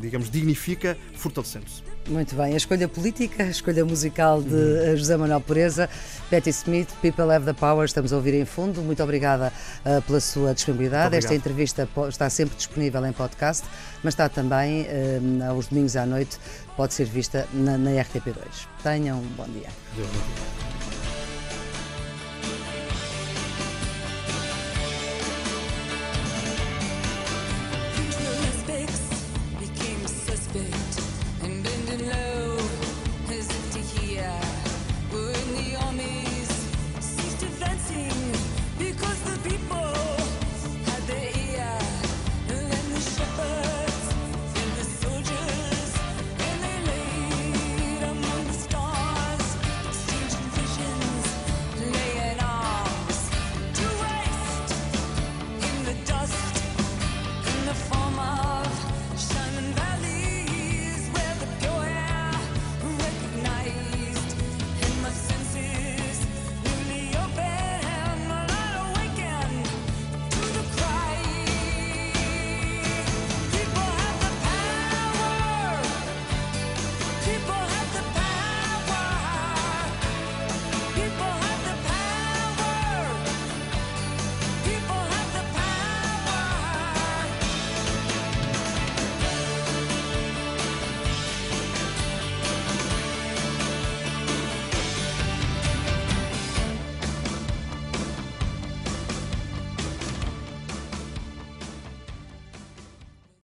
digamos 0.00 0.30
dignifica 0.30 0.96
fortalecendo-se. 1.14 1.89
Muito 2.08 2.34
bem, 2.34 2.54
a 2.54 2.56
escolha 2.56 2.88
política, 2.88 3.44
a 3.44 3.48
escolha 3.48 3.84
musical 3.84 4.42
de 4.42 4.54
uhum. 4.54 4.96
José 4.96 5.16
Manuel 5.16 5.40
Pureza, 5.40 5.88
Patti 6.28 6.50
Smith, 6.50 6.88
People 7.00 7.32
Have 7.32 7.44
the 7.44 7.52
Power, 7.52 7.84
estamos 7.84 8.12
a 8.12 8.16
ouvir 8.16 8.34
em 8.34 8.44
fundo. 8.44 8.80
Muito 8.82 9.02
obrigada 9.02 9.52
uh, 9.84 10.02
pela 10.02 10.18
sua 10.18 10.54
disponibilidade. 10.54 11.14
Esta 11.16 11.34
entrevista 11.34 11.88
está 12.08 12.28
sempre 12.28 12.56
disponível 12.56 13.04
em 13.06 13.12
podcast, 13.12 13.64
mas 14.02 14.14
está 14.14 14.28
também 14.28 14.82
uh, 14.82 15.50
aos 15.50 15.68
domingos 15.68 15.94
à 15.94 16.04
noite, 16.04 16.38
pode 16.76 16.94
ser 16.94 17.04
vista 17.04 17.46
na, 17.52 17.78
na 17.78 17.90
RTP2. 17.90 18.66
Tenham 18.82 19.18
um 19.18 19.26
bom 19.36 19.44
dia. 19.44 19.68
Deus, 19.94 20.08
bom 20.08 20.12
dia. 20.12 20.89